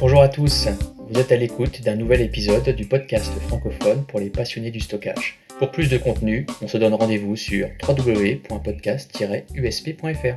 [0.00, 0.66] Bonjour à tous,
[1.08, 5.38] vous êtes à l'écoute d'un nouvel épisode du podcast francophone pour les passionnés du stockage.
[5.60, 10.36] Pour plus de contenu, on se donne rendez-vous sur www.podcast-usp.fr.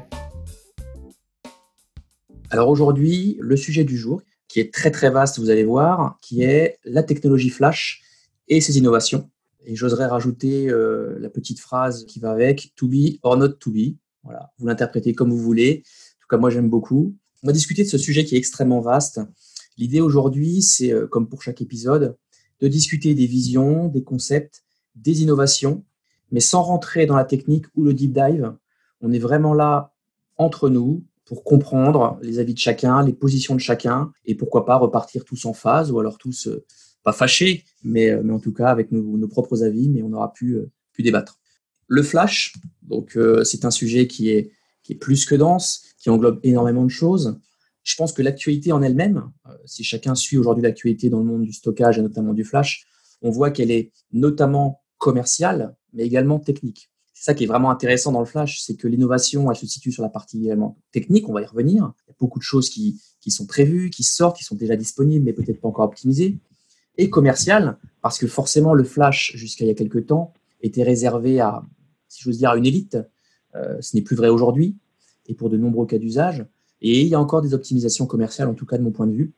[2.51, 6.43] Alors aujourd'hui, le sujet du jour, qui est très très vaste, vous allez voir, qui
[6.43, 8.03] est la technologie flash
[8.47, 9.27] et ses innovations.
[9.65, 13.71] Et j'oserais rajouter euh, la petite phrase qui va avec to be or not to
[13.71, 13.95] be.
[14.23, 15.81] Voilà, vous l'interprétez comme vous voulez.
[15.83, 17.15] En tout cas, moi j'aime beaucoup.
[17.43, 19.19] On va discuter de ce sujet qui est extrêmement vaste.
[19.77, 22.17] L'idée aujourd'hui, c'est, euh, comme pour chaque épisode,
[22.59, 24.63] de discuter des visions, des concepts,
[24.95, 25.83] des innovations,
[26.31, 28.53] mais sans rentrer dans la technique ou le deep dive.
[29.01, 29.93] On est vraiment là
[30.37, 34.77] entre nous pour comprendre les avis de chacun, les positions de chacun, et pourquoi pas
[34.77, 36.65] repartir tous en phase, ou alors tous, euh,
[37.03, 40.33] pas fâchés, mais, euh, mais en tout cas avec nos, propres avis, mais on aura
[40.33, 40.57] pu,
[40.93, 41.39] pu débattre.
[41.87, 44.51] Le flash, donc c'est un sujet qui est,
[44.83, 47.39] qui est plus que dense, qui englobe énormément de choses.
[47.87, 49.31] Je pense que l'actualité en elle-même,
[49.63, 52.85] si chacun suit aujourd'hui l'actualité dans le monde du stockage et notamment du flash,
[53.21, 56.89] on voit qu'elle est notamment commerciale, mais également technique.
[57.13, 59.93] C'est ça qui est vraiment intéressant dans le Flash, c'est que l'innovation, elle se situe
[59.93, 61.93] sur la partie également technique, on va y revenir.
[62.05, 65.23] Il y a beaucoup de choses qui, sont prévues, qui sortent, qui sont déjà disponibles,
[65.25, 66.37] mais peut-être pas encore optimisées.
[66.97, 71.39] Et commercial, parce que forcément, le Flash, jusqu'à il y a quelques temps, était réservé
[71.39, 71.63] à,
[72.07, 72.97] si j'ose dire, à une élite.
[73.55, 74.75] Euh, ce n'est plus vrai aujourd'hui,
[75.25, 76.45] et pour de nombreux cas d'usage.
[76.81, 79.13] Et il y a encore des optimisations commerciales, en tout cas de mon point de
[79.13, 79.31] vue,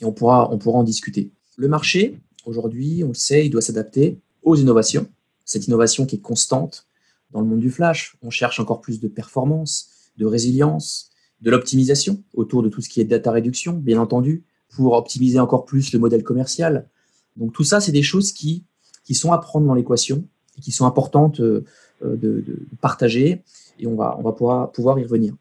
[0.00, 1.30] et on pourra, on pourra en discuter.
[1.56, 5.06] Le marché, aujourd'hui, on le sait, il doit s'adapter aux innovations.
[5.44, 6.86] Cette innovation qui est constante,
[7.30, 8.16] dans le monde du flash.
[8.22, 11.10] On cherche encore plus de performance, de résilience,
[11.42, 15.64] de l'optimisation autour de tout ce qui est data réduction, bien entendu, pour optimiser encore
[15.64, 16.88] plus le modèle commercial.
[17.36, 18.64] Donc tout ça, c'est des choses qui,
[19.04, 20.24] qui sont à prendre dans l'équation
[20.56, 21.64] et qui sont importantes euh,
[22.02, 23.42] de, de, partager
[23.78, 25.34] et on va, on va pouvoir, pouvoir y revenir.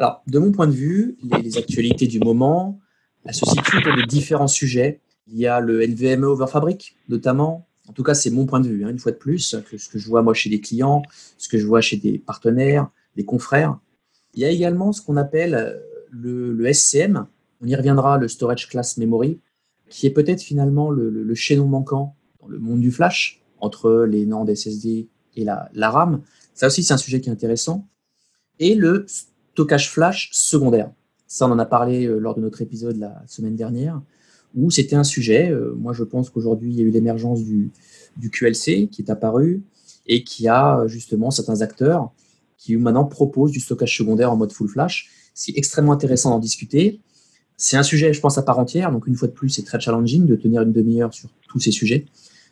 [0.00, 2.80] Alors, de mon point de vue, les, actualités du moment,
[3.26, 5.02] elles se situent autour de différents sujets.
[5.26, 8.68] Il y a le NVMe over Fabric, notamment, en tout cas, c'est mon point de
[8.68, 11.02] vue, hein, une fois de plus, que ce que je vois moi chez des clients,
[11.36, 13.78] ce que je vois chez des partenaires, des confrères.
[14.32, 15.78] Il y a également ce qu'on appelle euh,
[16.10, 17.26] le, SCM,
[17.60, 19.38] on y reviendra, le Storage Class Memory,
[19.90, 24.48] qui est peut-être finalement le, chaînon manquant dans le monde du flash, entre les NAND
[24.48, 26.22] SSD et la, la RAM.
[26.54, 27.86] Ça aussi, c'est un sujet qui est intéressant.
[28.60, 29.04] Et le
[29.52, 30.90] stockage flash secondaire.
[31.26, 34.00] Ça, on en a parlé euh, lors de notre épisode la semaine dernière
[34.54, 35.50] où c'était un sujet.
[35.50, 37.70] Euh, moi, je pense qu'aujourd'hui, il y a eu l'émergence du,
[38.32, 39.62] QLC qui est apparu
[40.06, 42.10] et qui a justement certains acteurs
[42.56, 45.08] qui maintenant proposent du stockage secondaire en mode full flash.
[45.34, 47.00] C'est extrêmement intéressant d'en discuter.
[47.56, 48.90] C'est un sujet, je pense, à part entière.
[48.92, 51.70] Donc, une fois de plus, c'est très challenging de tenir une demi-heure sur tous ces
[51.70, 52.06] sujets.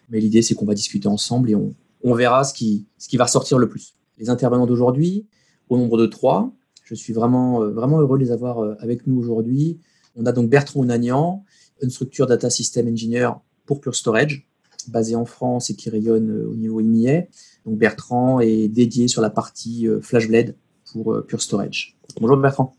[0.09, 3.16] Mais l'idée, c'est qu'on va discuter ensemble et on, on verra ce qui, ce qui
[3.16, 3.94] va ressortir le plus.
[4.19, 5.26] Les intervenants d'aujourd'hui,
[5.69, 6.53] au nombre de trois,
[6.88, 9.78] je suis vraiment, euh, vraiment heureux de les avoir euh, avec nous aujourd'hui.
[10.16, 11.44] On a donc Bertrand Ounagnan,
[11.82, 13.28] une structure data system engineer
[13.66, 14.49] pour Pure Storage,
[14.88, 17.25] basée en France et qui rayonne euh, au niveau IMIA.
[17.66, 20.56] Donc Bertrand est dédié sur la partie euh, FlashBlade
[20.91, 21.97] pour euh, Pure Storage.
[22.19, 22.75] Bonjour Bertrand.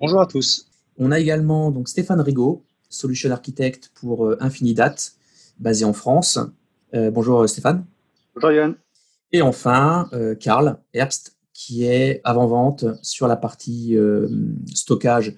[0.00, 0.68] Bonjour à tous.
[0.98, 4.94] On a également donc Stéphane Rigaud, solution architect pour Infinidat,
[5.58, 6.38] basé en France.
[6.92, 7.86] bonjour Stéphane.
[8.34, 8.74] Bonjour Yann.
[9.32, 11.34] Et enfin, Karl Herbst,
[11.66, 13.96] qui est avant-vente sur la partie
[14.74, 15.36] stockage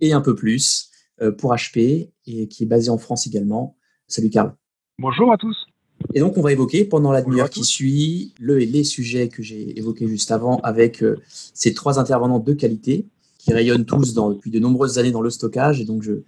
[0.00, 0.90] et un peu plus
[1.38, 3.76] pour HP et qui est basé en France également.
[4.08, 4.54] Salut Karl.
[4.98, 5.66] Bonjour à tous.
[6.14, 9.42] Et donc, on va évoquer pendant la demi-heure qui suit le et les sujets que
[9.42, 11.20] j'ai évoqués juste avant avec euh,
[11.54, 13.06] ces trois intervenants de qualité
[13.38, 15.80] qui rayonnent tous dans, depuis de nombreuses années dans le stockage.
[15.80, 16.22] Et donc, je,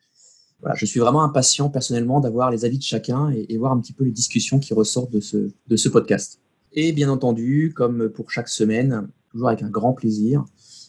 [0.60, 3.80] voilà, je suis vraiment impatient personnellement d'avoir les avis de chacun et, et, voir un
[3.80, 6.40] petit peu les discussions qui ressortent de ce, de ce podcast.
[6.72, 10.44] Et bien entendu, comme pour chaque semaine, toujours avec un grand plaisir,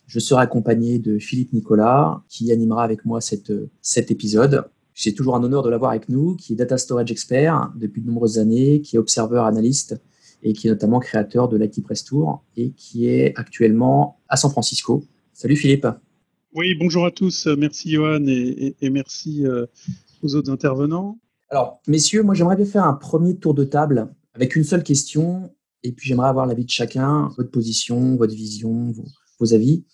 [0.06, 3.52] je serai accompagné de Philippe Nicolas qui animera avec moi cette,
[3.82, 4.66] cet épisode.
[4.94, 8.08] C'est toujours un honneur de l'avoir avec nous, qui est data storage expert depuis de
[8.08, 10.00] nombreuses années, qui est observeur analyste
[10.44, 14.52] et qui est notamment créateur de l'IT Press Tour et qui est actuellement à San
[14.52, 15.04] Francisco.
[15.34, 15.88] Salut Philippe.
[16.54, 17.48] Oui, bonjour à tous.
[17.48, 19.66] Merci Johan et, et, merci euh,
[20.22, 21.18] aux autres intervenants.
[21.50, 25.52] Alors, messieurs, moi j'aimerais bien faire un premier tour de table avec une seule question
[25.86, 28.94] et puis j'aimerais avoir l'avis de chacun, votre position, votre vision,
[29.40, 29.86] vos, avis.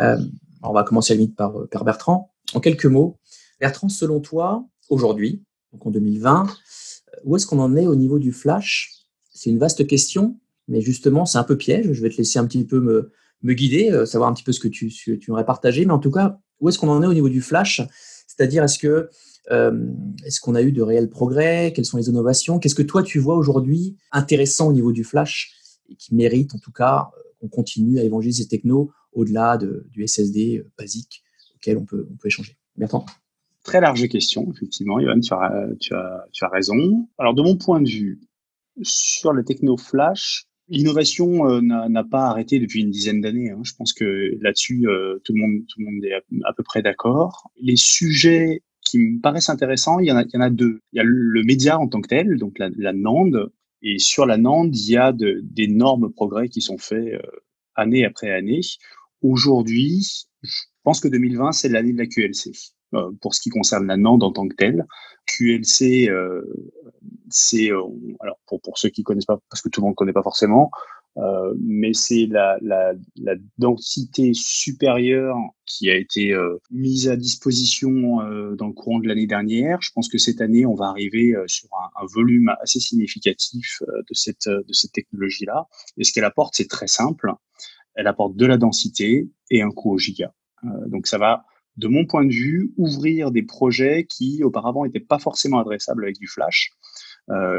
[0.00, 0.16] Euh,
[0.62, 2.32] on va commencer à la limite par, par Bertrand.
[2.54, 3.18] En quelques mots,
[3.60, 5.42] Bertrand, selon toi, aujourd'hui,
[5.72, 8.92] donc en 2020, euh, où est-ce qu'on en est au niveau du flash?
[9.32, 10.38] C'est une vaste question,
[10.68, 11.92] mais justement, c'est un peu piège.
[11.92, 13.12] Je vais te laisser un petit peu me,
[13.42, 15.84] me guider, euh, savoir un petit peu ce que tu, tu aurais partagé.
[15.84, 17.82] Mais en tout cas, où est-ce qu'on en est au niveau du flash?
[18.26, 19.10] C'est-à-dire, est-ce que euh,
[19.50, 21.72] est-ce qu'on a eu de réels progrès?
[21.74, 22.58] Quelles sont les innovations?
[22.58, 25.52] Qu'est-ce que toi tu vois aujourd'hui intéressant au niveau du flash
[25.88, 27.10] et qui mérite en tout cas
[27.40, 31.22] qu'on continue à évangéliser ces technos au-delà de, du SSD basique
[31.56, 32.56] auquel on peut, on peut échanger?
[32.76, 33.06] Bertrand?
[33.62, 37.08] Très large question, effectivement, Yoann, tu as, tu, as, tu as raison.
[37.16, 38.20] Alors, de mon point de vue,
[38.82, 43.50] sur le techno flash, l'innovation euh, n'a pas arrêté depuis une dizaine d'années.
[43.50, 43.60] Hein.
[43.62, 46.14] Je pense que là-dessus, euh, tout, le monde, tout le monde est
[46.44, 47.50] à, peu près d'accord.
[47.60, 48.62] Les sujets
[48.94, 50.80] qui me paraissent intéressants, il y en a, deux.
[50.92, 53.50] Il y a le média en tant que tel, donc la, la NAND,
[53.82, 57.20] et sur la NAND, il y a d'énormes progrès qui sont faits euh,
[57.74, 58.60] année après année.
[59.20, 62.52] Aujourd'hui, je pense que 2020, c'est l'année de la QLC.
[62.94, 64.86] Euh, pour ce qui concerne la NAND en tant que telle,
[65.26, 66.42] QLC, euh,
[67.30, 67.70] c'est
[68.20, 70.70] alors pour, pour ceux qui connaissent pas, parce que tout le monde connaît pas forcément,
[71.16, 78.20] euh, mais c'est la, la, la, densité supérieure qui a été euh, mise à disposition
[78.20, 79.80] euh, dans le courant de l'année dernière.
[79.80, 84.48] Je pense que cette année, on va arriver sur un, volume assez significatif de cette,
[84.48, 85.68] de cette technologie-là.
[85.98, 87.32] Et ce qu'elle apporte, c'est très simple.
[87.94, 90.34] Elle apporte de la densité et un coût au giga.
[90.88, 91.44] donc ça va
[91.76, 96.18] de mon point de vue, ouvrir des projets qui auparavant n'étaient pas forcément adressables avec
[96.18, 96.78] du Flash euh,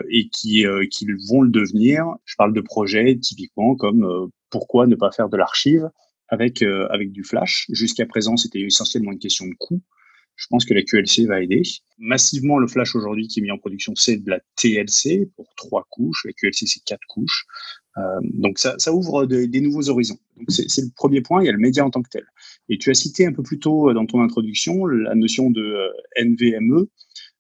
[0.10, 2.06] et qui, euh, qui vont le devenir.
[2.26, 5.90] Je parle de projets typiquement comme euh, pourquoi ne pas faire de l'archive
[6.28, 7.66] avec, euh, avec du Flash.
[7.70, 9.82] Jusqu'à présent, c'était essentiellement une question de coût.
[10.38, 11.62] Je pense que la QLC va aider.
[11.98, 15.88] Massivement, le Flash aujourd'hui qui est mis en production, c'est de la TLC pour trois
[15.90, 16.26] couches.
[16.26, 17.46] La QLC, c'est quatre couches.
[17.98, 20.18] Euh, donc ça, ouvre de, des nouveaux horizons.
[20.50, 21.42] C'est le premier point.
[21.42, 22.26] Il y a le média en tant que tel.
[22.68, 25.90] Et tu as cité un peu plus tôt dans ton introduction la notion de
[26.22, 26.86] NVMe.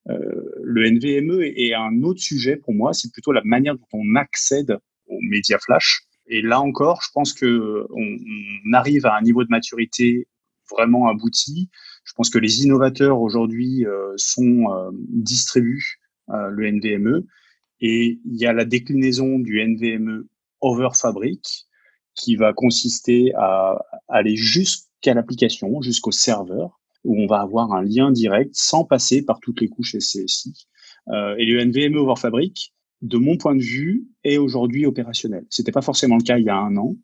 [0.07, 2.93] Le NVMe est, un autre sujet pour moi.
[2.93, 6.03] C'est plutôt la manière dont on accède aux médias flash.
[6.27, 8.17] Et là encore, je pense que on,
[8.67, 10.27] on arrive à un niveau de maturité
[10.71, 11.69] vraiment abouti.
[12.03, 15.99] Je pense que les innovateurs aujourd'hui euh, sont euh, distribuent
[16.29, 17.23] euh, le NVMe
[17.81, 20.25] et il y a la déclinaison du NVMe
[20.61, 21.67] over fabric
[22.13, 23.77] qui va consister à
[24.07, 29.39] aller jusqu'à l'application, jusqu'au serveur où on va avoir un lien direct sans passer par
[29.39, 30.67] toutes les couches SCSI.
[31.09, 35.45] Euh, et le NVMe over Fabric, de mon point de vue, est aujourd'hui opérationnel.
[35.49, 36.97] C'était pas forcément le cas il y a un an.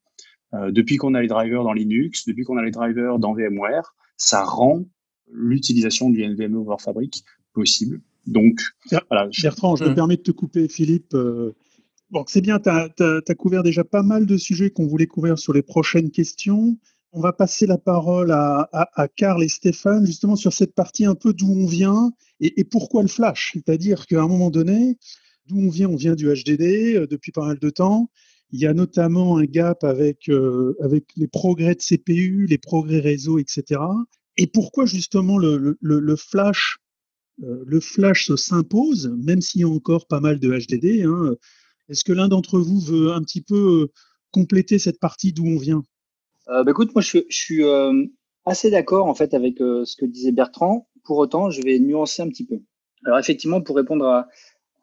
[0.54, 3.96] Euh, depuis qu'on a les drivers dans Linux, depuis qu'on a les drivers dans VMware,
[4.18, 4.84] ça rend
[5.32, 7.24] l'utilisation du NVMe over Fabric
[7.54, 8.02] possible.
[8.28, 8.60] Donc,
[9.10, 9.30] voilà.
[9.42, 11.14] Bertrand, je me permets de te couper, Philippe.
[11.14, 11.54] Euh,
[12.10, 15.40] bon, c'est bien, tu as, as, couvert déjà pas mal de sujets qu'on voulait couvrir
[15.40, 16.78] sur les prochaines questions.
[17.14, 21.16] On va passer la parole à, à, Karl et Stéphane, justement sur cette partie un
[21.16, 23.52] peu d'où on vient et, pourquoi le flash.
[23.54, 24.98] C'est-à-dire qu'à un moment donné,
[25.46, 28.10] d'où on vient, on vient du HDD euh, depuis pas mal de temps.
[28.52, 30.78] Il y a notamment un gap avec, euh,
[31.18, 33.82] les progrès de CPU, les progrès réseau, etc.
[34.38, 36.78] Et pourquoi justement le, le, le flash,
[37.44, 41.06] euh, le flash s'impose, même s'il y a encore pas mal de HDD.
[41.06, 41.36] Hein.
[41.90, 43.90] Est-ce que l'un d'entre vous veut un petit peu
[44.32, 45.84] compléter cette partie d'où on vient?
[46.52, 48.06] Bah, écoute, moi, je, je suis euh,
[48.46, 50.88] assez d'accord en fait avec euh, ce que disait Bertrand.
[51.04, 52.60] Pour autant, je vais nuancer un petit peu.
[53.06, 54.28] Alors effectivement, pour répondre à,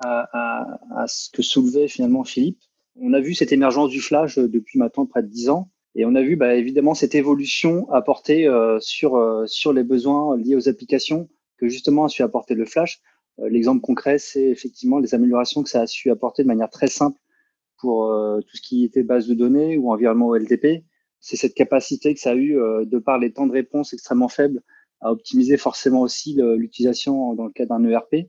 [0.00, 2.60] à, à, ce que soulevait finalement Philippe,
[3.00, 5.70] on a vu cette émergence du flash euh, depuis maintenant près de dix ans.
[5.94, 10.36] Et on a vu bah, évidemment cette évolution apportée euh, sur, euh, sur les besoins
[10.36, 13.00] liés aux applications que justement a su apporter le flash.
[13.50, 17.20] L'exemple concret, c'est effectivement les améliorations que ça a su apporter de manière très simple
[17.80, 18.12] pour
[18.44, 20.84] tout ce qui était base de données ou environnement OLTP,
[21.20, 24.28] c'est cette capacité que ça a eu, euh, de par les temps de réponse extrêmement
[24.28, 24.62] faibles,
[25.00, 28.28] à optimiser forcément aussi l'utilisation dans le cas d'un ERP.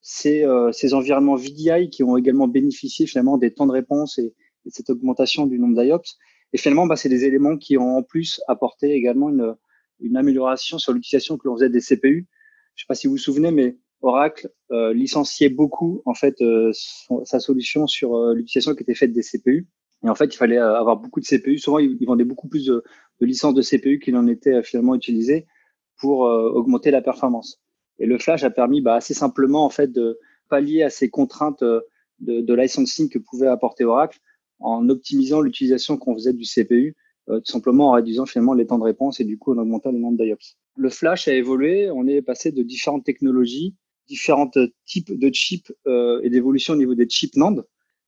[0.00, 4.34] C'est euh, ces environnements VDI qui ont également bénéficié finalement des temps de réponse et,
[4.66, 6.18] et cette augmentation du nombre d'IOPS.
[6.52, 9.54] Et finalement, bah, c'est des éléments qui ont en plus apporté également une,
[10.00, 12.26] une amélioration sur l'utilisation que l'on faisait des CPU.
[12.74, 16.36] Je ne sais pas si vous vous souvenez, mais Oracle euh, licenciait beaucoup en fait
[17.24, 19.68] sa solution sur l'utilisation qui était faite des CPU.
[20.04, 21.58] Et en fait, il fallait euh, avoir beaucoup de CPU.
[21.58, 22.82] Souvent, ils, vendaient beaucoup plus de,
[23.20, 25.46] de licences de CPU qu'il en était euh, finalement utilisé
[25.98, 27.60] pour euh, augmenter la performance.
[27.98, 31.64] Et le Flash a permis bah, assez simplement en fait de pallier à ces contraintes
[31.64, 31.82] de,
[32.20, 34.20] de licensing que pouvait apporter Oracle
[34.60, 36.96] en optimisant l'utilisation qu'on faisait du CPU,
[37.28, 39.92] euh, tout simplement en réduisant finalement les temps de réponse et du coup en augmentant
[39.92, 40.56] le nombre d'IOPS.
[40.76, 41.90] Le Flash a évolué.
[41.90, 43.74] On est passé de différentes technologies,
[44.06, 44.50] différents
[44.86, 47.64] types de chips euh, et d'évolution au niveau des chips NAND.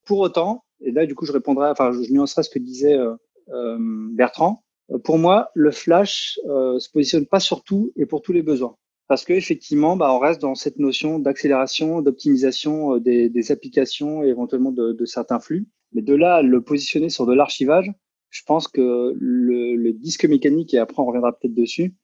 [0.06, 3.14] Pour autant, et là, du coup, je répondrai, enfin, je nuancerai ce que disait euh,
[3.50, 3.76] euh
[4.12, 4.64] Bertrand.
[4.90, 8.76] Euh, pour moi, le flash se positionne pas sur tout et pour tous les besoins.
[9.08, 14.28] Parce que effectivement, bah, on reste dans cette notion d'accélération, d'optimisation des, des, applications et
[14.28, 15.66] éventuellement de, de, certains flux.
[15.92, 17.90] Mais de là, le positionner sur de l'archivage,
[18.30, 21.96] je pense que le, le, disque mécanique, et après on reviendra peut-être dessus,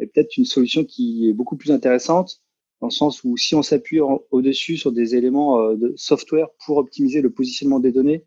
[0.00, 2.40] est peut-être une solution qui est beaucoup plus intéressante
[2.84, 4.00] dans le sens où si on s'appuie
[4.30, 8.26] au-dessus sur des éléments euh, de software pour optimiser le positionnement des données,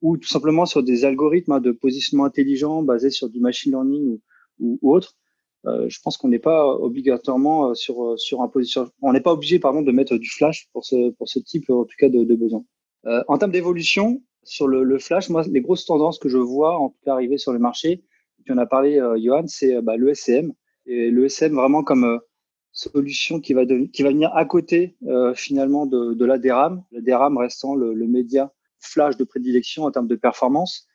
[0.00, 4.20] ou tout simplement sur des algorithmes hein, de positionnement intelligent basés sur du machine learning
[4.60, 5.16] ou, autre,
[5.64, 9.82] je pense qu'on n'est pas obligatoirement sur sur un position, on n'est pas obligé pardon
[9.82, 12.62] de mettre du flash pour ce pour ce type en tout cas de, de besoin.
[13.04, 17.00] en termes d'évolution sur le, flash, moi les grosses tendances que je vois en tout
[17.04, 18.04] cas arriver sur le marché,
[18.44, 20.52] tu en as parlé Johan, c'est bah, le SCM
[20.86, 22.20] et le SCM vraiment comme
[22.76, 27.00] solution qui va, qui va venir à côté euh, finalement de, de, la DRAM, la
[27.00, 30.86] DRAM restant le, média flash de prédilection en termes de performance.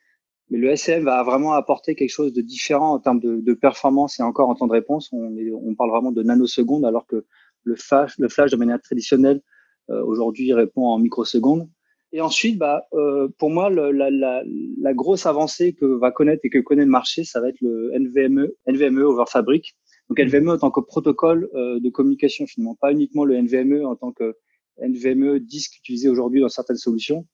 [0.49, 4.23] Mais le SCM va vraiment apporter quelque chose de différent en termes de, performance et
[4.23, 5.09] encore en temps de réponse.
[5.11, 7.25] On, parle vraiment de nanosecondes alors que
[7.63, 9.41] le flash, le flash de manière traditionnelle
[9.89, 11.67] euh, aujourd'hui répond en microsecondes.
[12.13, 16.59] Et ensuite, bah, euh, pour moi, la, la, grosse avancée que va connaître et que
[16.59, 19.75] connaît le marché, ça va être le NVMe, NVMe over Fabric
[20.11, 23.95] donc NVMe en tant que protocole euh, de communication finalement, pas uniquement le NVMe en
[23.95, 24.35] tant que
[24.81, 27.25] NVMe disque utilisé aujourd'hui dans certaines solutions,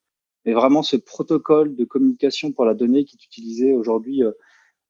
[0.45, 4.31] mais vraiment ce protocole de communication pour la donnée qui est utilisé aujourd'hui euh,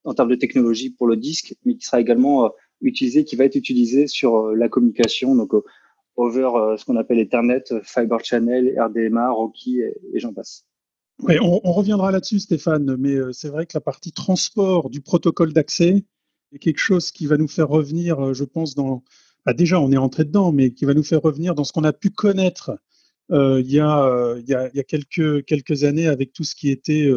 [0.03, 2.49] en termes de technologie pour le disque, mais qui sera également euh,
[2.81, 5.53] utilisé, qui va être utilisé sur la communication, donc
[6.17, 10.65] over ce qu'on appelle Ethernet, Fiber Channel, RDMA, Rocky et, j'en passe.
[11.23, 16.05] On reviendra là-dessus, Stéphane, mais c'est vrai que la partie transport du protocole d'accès,
[16.59, 19.03] quelque chose qui va nous faire revenir, euh, je pense, dans.
[19.45, 21.83] Bah, déjà, on est entré dedans, mais qui va nous faire revenir dans ce qu'on
[21.83, 22.77] a pu connaître
[23.31, 24.41] euh, il, y a, euh,
[24.87, 27.09] quelques, années avec tout ce qui était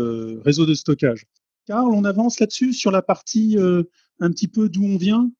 [0.44, 1.26] réseau de stockage.
[1.66, 5.30] Karl, on avance là-dessus sur la partie un petit peu d'où on vient?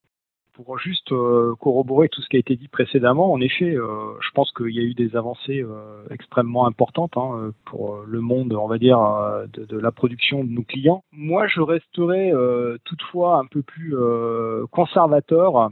[0.64, 3.86] Pour juste euh, corroborer tout ce qui a été dit précédemment, en effet, euh,
[4.20, 8.52] je pense qu'il y a eu des avancées euh, extrêmement importantes hein, pour le monde,
[8.52, 8.98] on va dire,
[9.52, 11.02] de, de, la production de nos clients.
[11.12, 12.32] Moi, je resterai
[12.84, 13.94] toutefois un peu plus
[14.70, 15.70] conservateur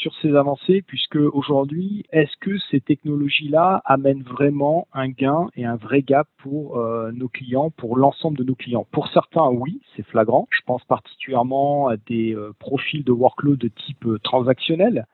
[0.00, 5.76] sur ces avancées, puisque aujourd'hui, est-ce que ces technologies-là amènent vraiment un gain et un
[5.76, 8.86] vrai gap pour nos clients, pour l'ensemble de nos clients?
[8.92, 10.48] Pour certains, oui, c'est flagrant.
[10.50, 15.06] Je pense particulièrement à des profils de workload de type transactionnel.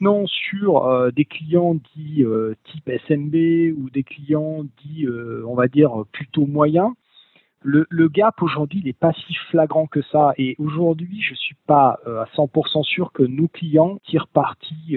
[0.00, 3.34] Non, sur euh, des clients dits euh, type SMB
[3.78, 6.90] ou des clients dits, euh, on va dire, plutôt moyens,
[7.64, 10.34] le, gap aujourd'hui n'est pas si flagrant que ça.
[10.36, 14.96] Et aujourd'hui, je suis pas à 100% sûr que nos clients tirent parti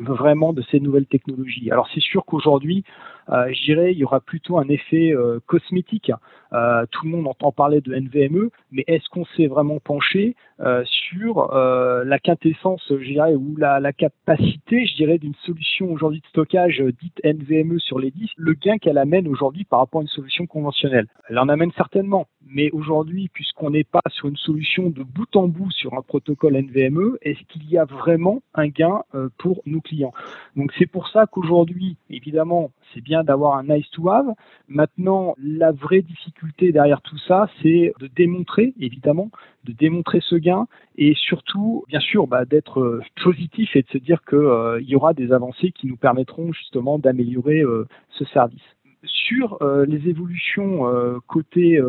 [0.00, 1.70] vraiment de ces nouvelles technologies.
[1.70, 2.84] Alors c'est sûr qu'aujourd'hui,
[3.28, 5.14] je dirais, il y aura plutôt un effet
[5.46, 6.10] cosmétique.
[6.52, 10.84] Euh, tout le monde entend parler de NVMe, mais est-ce qu'on s'est vraiment penché euh,
[10.84, 16.20] sur euh, la quintessence, je dirais, ou la, la capacité, je dirais, d'une solution aujourd'hui
[16.20, 20.02] de stockage dite NVMe sur les disques, le gain qu'elle amène aujourd'hui par rapport à
[20.02, 21.06] une solution conventionnelle?
[21.28, 25.48] Elle en amène certainement, mais aujourd'hui, puisqu'on n'est pas sur une solution de bout en
[25.48, 29.02] bout sur un protocole NVMe, est-ce qu'il y a vraiment un gain
[29.38, 30.12] pour nos clients?
[30.56, 34.32] Donc c'est pour ça qu'aujourd'hui, évidemment, c'est bien d'avoir un nice to have.
[34.68, 39.30] Maintenant, la vraie difficulté derrière tout ça, c'est de démontrer, évidemment,
[39.64, 40.66] de démontrer ce gain
[40.96, 44.96] et surtout, bien sûr, bah, d'être euh, positif et de se dire qu'il euh, y
[44.96, 48.62] aura des avancées qui nous permettront justement d'améliorer euh, ce service.
[49.04, 50.84] Sur les évolutions
[51.26, 51.80] côté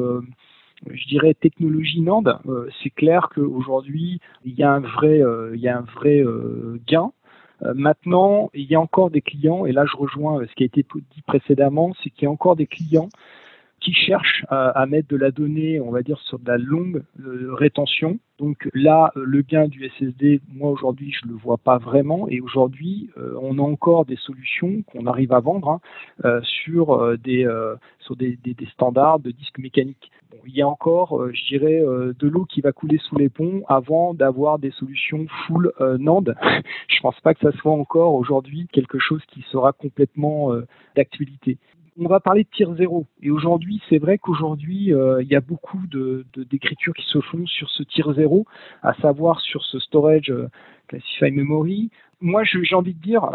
[0.90, 2.40] je dirais technologie NAND,
[2.82, 5.22] c'est clair qu'aujourd'hui il y a un vrai,
[5.54, 6.24] il y a un vrai
[6.88, 7.12] gain
[7.76, 10.66] maintenant, il y a encore des clients, et là je rejoins euh, ce qui a
[10.66, 13.10] été dit précédemment, c'est qu'il y a encore des clients
[13.84, 17.54] qui cherchent à, mettre de la donnée, on va dire, sur de la longue euh,
[17.54, 18.20] rétention.
[18.40, 22.28] Donc là, le gain du SSD, moi aujourd'hui, je ne le vois pas vraiment.
[22.30, 23.10] Et aujourd'hui,
[23.40, 25.80] on a encore des solutions qu'on arrive à vendre
[26.24, 27.48] hein, sur, des,
[28.00, 28.38] sur des,
[28.74, 30.12] standards de disques mécaniques
[30.46, 33.30] il y a encore, euh, je dirais, euh, de l'eau qui va couler sous les
[33.30, 36.36] ponts avant d'avoir des solutions full euh, NAND.
[36.88, 40.52] je pense pas que ça soit encore aujourd'hui quelque chose qui sera complètement
[40.96, 41.58] d'actualité
[41.98, 43.06] on va parler de tir zéro.
[43.22, 47.70] Et aujourd'hui, c'est vrai qu'aujourd'hui, il y a beaucoup de, d'écritures qui se font sur
[47.70, 48.46] ce tir zéro,
[48.82, 50.34] à savoir sur ce storage
[50.88, 51.92] classify memory.
[52.22, 53.30] Moi, j'ai envie de dire,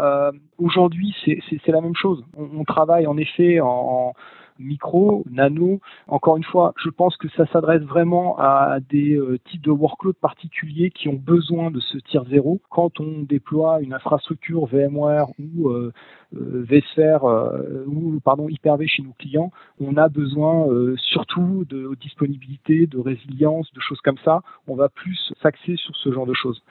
[0.57, 2.25] aujourd'hui, c'est, la même chose.
[2.35, 4.13] On, travaille en effet en
[4.59, 5.79] micro, nano.
[6.07, 10.19] Encore une fois, je pense que ça s'adresse vraiment à des euh, types de workloads
[10.21, 12.61] particuliers qui ont besoin de ce tier zéro.
[12.69, 15.91] Quand on déploie une infrastructure VMware ou euh,
[16.35, 22.85] euh vSphere euh, ou pardon Hyper-V chez nos clients, on a besoin surtout de disponibilité,
[22.85, 24.41] de résilience, de choses comme ça.
[24.67, 26.61] On va plus s'axer sur ce genre de choses.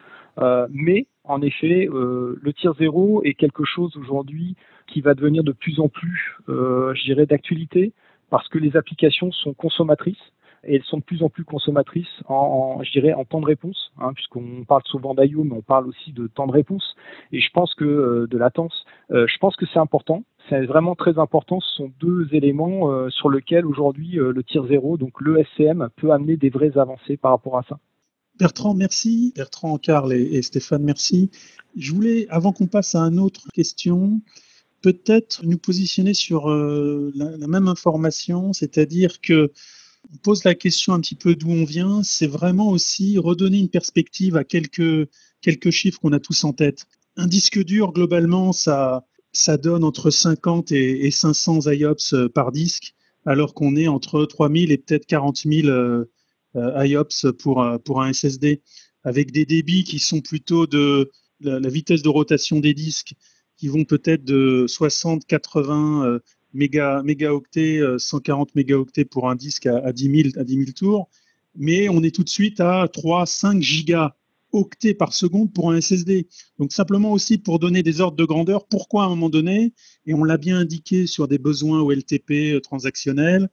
[0.71, 4.57] Mais en effet, le tier zéro est quelque chose aujourd'hui
[4.89, 7.93] qui va devenir de plus en plus, euh, je dirais, d'actualité
[8.31, 10.33] parce que les applications sont consommatrices
[10.65, 13.93] et elles sont de plus en plus consommatrices en, je dirais, en temps de réponse,
[14.01, 16.97] hein, puisqu'on parle souvent d'IO, mais on parle aussi de temps de réponse.
[17.33, 20.25] Et je pense que euh, de latence, euh, je pense que c'est important.
[20.49, 21.61] C'est vraiment très important.
[21.61, 26.11] Ce sont deux éléments euh, sur lesquels aujourd'hui le tir zéro, donc le SCM, peut
[26.11, 27.79] amener des vraies avancées par rapport à ça.
[28.39, 29.33] Bertrand, merci.
[29.35, 31.31] Bertrand, Karl et, Stéphane, merci.
[31.77, 34.21] Je voulais, avant qu'on passe à une autre question,
[34.81, 39.51] peut-être nous positionner sur euh, la, même information, c'est-à-dire que
[40.15, 43.69] on pose la question un petit peu d'où on vient, c'est vraiment aussi redonner une
[43.69, 45.09] perspective à quelques,
[45.43, 46.87] quelques chiffres qu'on a tous en tête.
[47.17, 52.95] Un disque dur, globalement, ça, ça donne entre 50 et, 500 IOPS par disque,
[53.27, 56.09] alors qu'on est entre 3000 et peut-être 40 000 euh,
[56.85, 58.63] IOPS pour, pour un SSD,
[59.05, 61.11] avec des débits qui sont plutôt de
[61.41, 63.15] la, vitesse de rotation des disques
[63.57, 66.19] qui vont peut-être de 60, 80 euh,
[66.53, 71.09] méga, mégaoctets, 140 euh, mégaoctets pour un disque à, 10 000, à 10 tours,
[71.57, 76.29] mais on est tout de suite à 3, 5 gigaoctets par seconde pour un SSD.
[76.59, 79.73] Donc simplement aussi pour donner des ordres de grandeur, pourquoi à un moment donné,
[80.07, 83.49] et on l'a bien indiqué sur des besoins OLTP euh, transactionnels,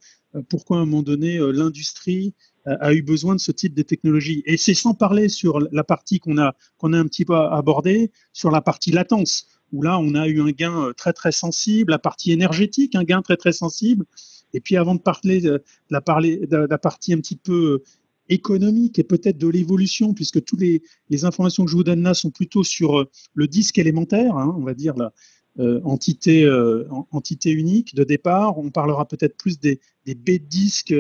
[0.50, 2.34] pourquoi à un moment donné l'industrie
[2.66, 4.42] a eu besoin de ce type de technologie.
[4.46, 8.50] Et c'est sans parler sur la partie qu'on a, a un petit peu abordée, sur
[8.50, 12.00] la partie latence où là, on a eu un gain euh, très très sensible, la
[12.00, 14.06] partie énergétique, un gain très très sensible.
[14.54, 17.84] Et puis avant de parler de la, parler, de la partie un petit peu euh,
[18.30, 22.14] économique et peut-être de l'évolution, puisque toutes les, les, informations que je vous donne là
[22.14, 25.14] sont plutôt sur euh, le disque élémentaire, hein, on va dire la
[25.58, 26.50] entité,
[27.12, 28.58] entité unique de départ.
[28.58, 30.94] On parlera peut-être plus des, des baies de disques,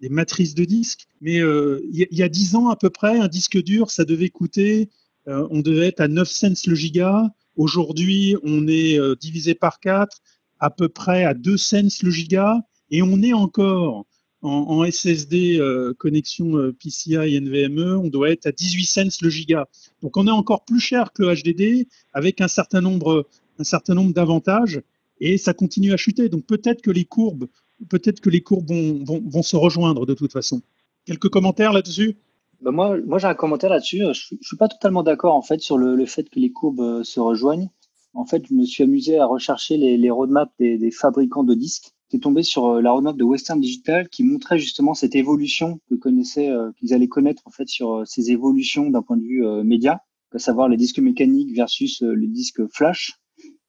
[0.00, 1.06] des matrices de disques.
[1.20, 4.90] Mais il y, a 10 ans à peu près, un disque dur, ça devait coûter,
[5.26, 7.32] on devait être à 9 cents le giga.
[7.56, 10.18] Aujourd'hui, on est euh, divisé par 4,
[10.58, 14.06] à peu près à 2 cents le giga, et on est encore
[14.40, 19.68] en, SSD euh, connexion euh, PCI NVMe, on doit être à 18 cents le giga.
[20.02, 23.28] Donc on est encore plus cher que le HDD avec un certain nombre,
[23.58, 24.82] un certain nombre d'avantages,
[25.20, 26.28] et ça continue à chuter.
[26.28, 27.48] Donc peut-être que les courbes,
[27.88, 30.62] peut-être que les courbes vont, vont se rejoindre de toute façon.
[31.04, 32.16] Quelques commentaires là-dessus?
[32.62, 33.98] Bah, moi, moi j'ai un commentaire là-dessus.
[33.98, 36.80] Je, ne suis pas totalement d'accord en fait sur le, le, fait que les courbes
[36.80, 37.68] euh, se rejoignent.
[38.14, 41.90] En fait, je me suis amusé à rechercher les, roadmaps des, fabricants de disques.
[42.08, 45.96] J'étais tombé sur euh, la roadmap de Western Digital qui montrait justement cette évolution que
[45.96, 50.00] connaissaient, euh, qu'ils allaient connaître en fait sur ces évolutions d'un point de vue média,
[50.32, 53.18] à savoir les disques mécaniques versus les disques flash,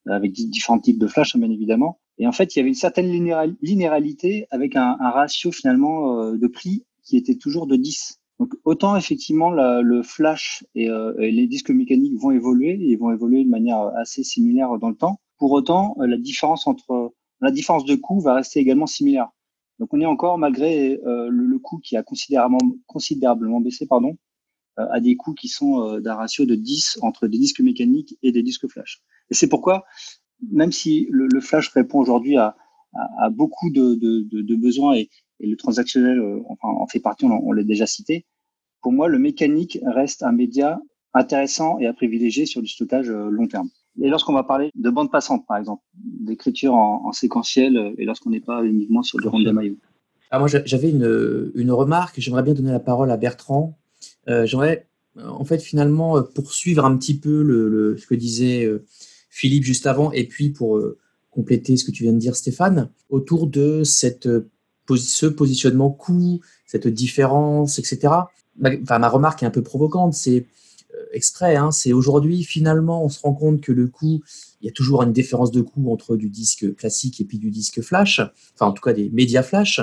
[0.08, 2.00] avec différents types de flash hein, bien évidemment.
[2.18, 3.10] Et en fait, il y avait une certaine
[3.62, 8.20] linéarité avec un, un ratio finalement de prix qui était toujours de 10.
[8.39, 13.44] Donc autant effectivement le flash euh, et, les disques mécaniques vont évoluer, ils vont évoluer
[13.44, 15.20] de manière assez similaire dans le temps.
[15.38, 19.30] Pour autant, euh, la différence entre la différence de coût va rester également similaire.
[19.80, 24.18] Donc on est encore malgré euh, le, coût qui a considérablement considérablement baissé, pardon,
[24.76, 28.42] à des coûts qui sont d'un ratio de 10 entre des disques mécaniques et des
[28.42, 29.04] disques flash.
[29.30, 29.86] Et c'est pourquoi,
[30.52, 32.56] même si le, flash répond aujourd'hui à,
[33.32, 35.10] beaucoup de, besoins et,
[35.40, 38.26] et le transactionnel enfin, en fait partie, on l'a déjà cité,
[38.84, 40.80] pour moi, le mécanique reste un média
[41.14, 43.70] intéressant et à privilégier sur du stockage euh, long terme.
[44.02, 48.32] Et lorsqu'on va parler de bande passante, par exemple, d'écriture en, séquentiel, euh, et lorsqu'on
[48.32, 49.78] n'est pas uniquement sur le rondel maillot.
[50.32, 52.20] Ah, moi, j'avais une, une remarque.
[52.20, 53.78] J'aimerais bien donner la parole à Bertrand.
[54.28, 54.88] Euh, j'aimerais,
[55.24, 58.68] en fait, finalement, poursuivre un petit peu le, ce que disait
[59.34, 60.82] Philippe juste avant, et puis pour
[61.32, 64.30] compléter ce que tu viens de dire, Stéphane, autour de cette,
[64.96, 68.10] ce positionnement coût, cette différence, etc
[68.58, 70.46] ma, ma remarque est un peu provocante, c'est
[70.93, 74.22] euh, extrait, hein, c'est aujourd'hui finalement on se rend compte que le coût,
[74.62, 77.50] il y a toujours une différence de coût entre du disque classique et puis du
[77.52, 78.19] disque flash,
[78.54, 79.82] enfin en tout cas des médias flash,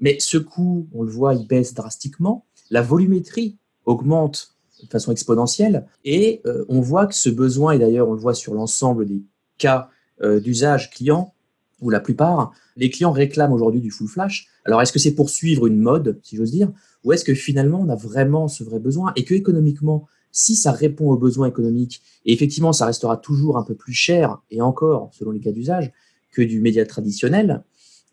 [0.00, 4.51] mais ce coût, on le voit, il baisse drastiquement, la volumétrie augmente
[4.86, 8.34] de façon exponentielle et euh, on voit que ce besoin, et d'ailleurs on le voit
[8.34, 9.22] sur l'ensemble des
[9.58, 9.88] cas
[10.22, 11.32] euh, d'usage client,
[11.80, 14.48] ou la plupart, les clients réclament aujourd'hui du full flash.
[14.64, 16.70] Alors est-ce que c'est pour suivre une mode, si j'ose dire,
[17.04, 20.72] ou est-ce que finalement on a vraiment ce vrai besoin et que économiquement, si ça
[20.72, 25.10] répond aux besoins économiques, et effectivement ça restera toujours un peu plus cher, et encore
[25.12, 25.92] selon les cas d'usage,
[26.32, 27.62] que du média traditionnel,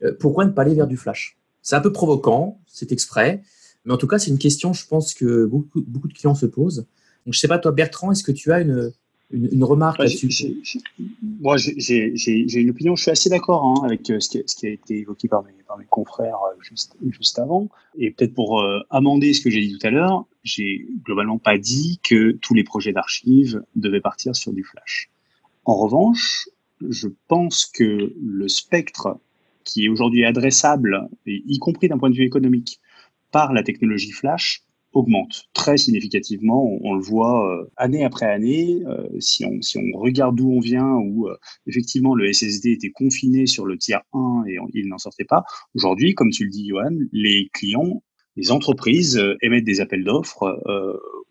[0.03, 1.37] euh, pourquoi ne pas aller vers du flash?
[1.61, 3.43] C'est un peu provoquant, c'est exprès,
[3.85, 6.45] mais en tout cas c'est une question, je pense, que beaucoup, beaucoup de clients se
[6.45, 6.85] posent.
[7.25, 8.91] Donc je sais pas, toi Bertrand, est-ce que tu as une,
[9.31, 10.63] une, remarque là-dessus?
[11.39, 12.95] Moi, j'ai une opinion.
[12.95, 15.43] Je suis assez d'accord hein, avec euh, ce qui, ce qui, a été évoqué par
[15.43, 17.69] mes, par mes confrères euh, juste, juste avant.
[17.97, 21.57] Et peut-être pour euh, amender ce que j'ai dit tout à l'heure, j'ai globalement pas
[21.57, 25.09] dit que tous les projets d'archives devaient partir sur du flash.
[25.65, 26.49] En revanche,
[26.87, 29.19] je pense que le spectre
[29.65, 32.79] qui est aujourd'hui adressable, y compris d'un point de vue économique,
[33.31, 34.63] par la technologie flash,
[34.93, 36.77] augmente très significativement.
[36.81, 38.81] On, le voit euh, année après année.
[38.87, 41.37] Euh, si, on, si on regarde d'où on vient, où euh,
[41.67, 45.43] effectivement le SSD était confiné sur le tiers 1 et il n'en sortait pas,
[45.75, 48.03] aujourd'hui, comme tu le dis, Johan, les clients
[48.35, 50.61] les entreprises émettent des appels d'offres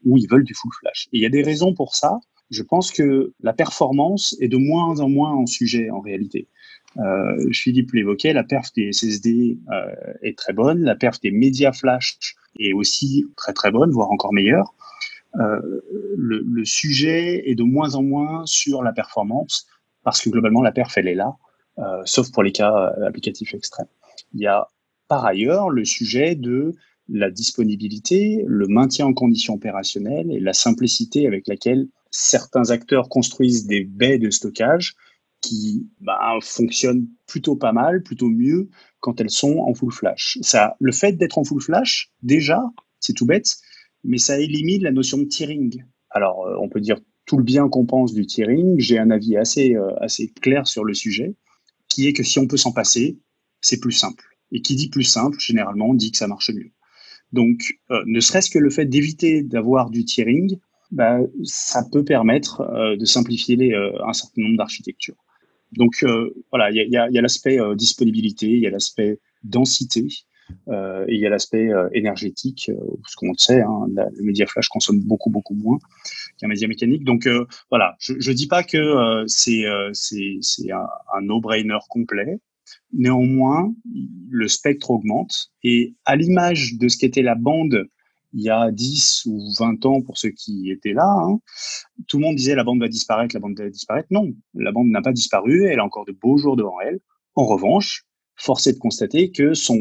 [0.05, 1.09] où ils veulent du full flash.
[1.13, 2.19] Et il y a des raisons pour ça.
[2.51, 6.49] Je pense que la performance est de moins en moins en sujet en réalité.
[6.97, 11.73] Euh, Philippe l'évoquait, la perf des SSD euh, est très bonne, la perf des médias
[11.73, 12.19] flash
[12.59, 14.75] est aussi très très bonne, voire encore meilleure.
[15.37, 15.61] Euh,
[16.17, 19.67] le, le, sujet est de moins en moins sur la performance
[20.03, 21.37] parce que globalement la perf elle est là,
[22.07, 23.87] sauf pour les cas applicatifs extrêmes.
[24.33, 24.67] Il y a
[25.07, 26.75] par ailleurs le sujet de
[27.09, 33.67] la disponibilité, le maintien en condition opérationnelle et la simplicité avec laquelle certains acteurs construisent
[33.67, 34.95] des baies de stockage
[35.49, 38.69] qui bah, fonctionnent plutôt pas mal, plutôt mieux
[39.01, 40.39] quand elles sont en full flash.
[40.43, 42.63] Ça, le fait d'être en full flash, déjà,
[43.01, 43.57] c'est tout bête,
[44.05, 45.85] mais ça élimine la notion de tiering.
[46.11, 48.79] Alors, euh, on peut dire tout le bien qu'on pense du tiering.
[48.79, 51.35] J'ai un avis assez, euh, assez clair sur le sujet,
[51.89, 53.19] qui est que si on peut s'en passer,
[53.61, 54.25] c'est plus simple.
[54.53, 56.73] Et qui dit plus simple, généralement, dit que ça marche mieux.
[57.33, 60.59] Donc, euh, ne serait-ce que le fait d'éviter d'avoir du tiering,
[60.91, 65.23] bah, ça peut permettre de simplifier un certain nombre d'architectures.
[65.73, 69.21] Donc euh, voilà, il y a, y a l'aspect euh, disponibilité, il y a l'aspect
[69.43, 70.07] densité,
[70.69, 72.71] euh, et il y a l'aspect euh, énergétique,
[73.03, 75.79] parce qu'on le sait, hein, le média flash consomme beaucoup beaucoup moins
[76.39, 77.05] qu'un média mécanique.
[77.05, 77.29] Donc
[77.71, 82.39] voilà, je ne dis pas que c'est c'est un, un no-brainer complet.
[82.93, 83.75] Néanmoins,
[84.31, 87.87] le spectre augmente et à l'image de ce qu'était la bande
[88.33, 91.39] il y a 10 ou 20 ans pour ceux qui étaient là, hein,
[92.07, 94.09] tout le monde disait la bande va disparaître, la bande va disparaître.
[94.11, 97.01] Non, la bande n'a pas disparu, elle a encore de beaux jours devant elle.
[97.35, 98.05] En revanche,
[98.37, 99.79] force est de constater que son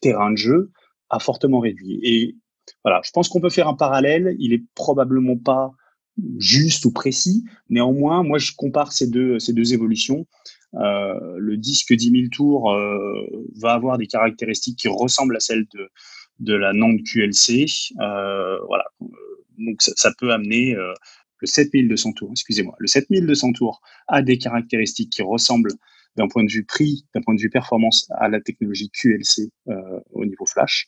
[0.00, 0.70] terrain de jeu
[1.10, 2.00] a fortement réduit.
[2.02, 2.36] Et
[2.84, 5.72] voilà, je pense qu'on peut faire un parallèle, il est probablement pas
[6.38, 10.26] juste ou précis, néanmoins, moi je compare ces deux, ces deux évolutions.
[10.74, 13.24] Euh, le disque 10 000 tours euh,
[13.56, 15.88] va avoir des caractéristiques qui ressemblent à celles de,
[16.40, 17.66] de la NAND QLC.
[18.00, 18.84] Euh, voilà.
[19.58, 20.92] Donc ça, peut amener euh,
[21.38, 25.72] le 7200 tours, excusez-moi, le 7200 tours a des caractéristiques qui ressemblent
[26.16, 30.00] d'un point de vue prix, d'un point de vue performance à la technologie QLC euh,
[30.12, 30.86] au niveau flash.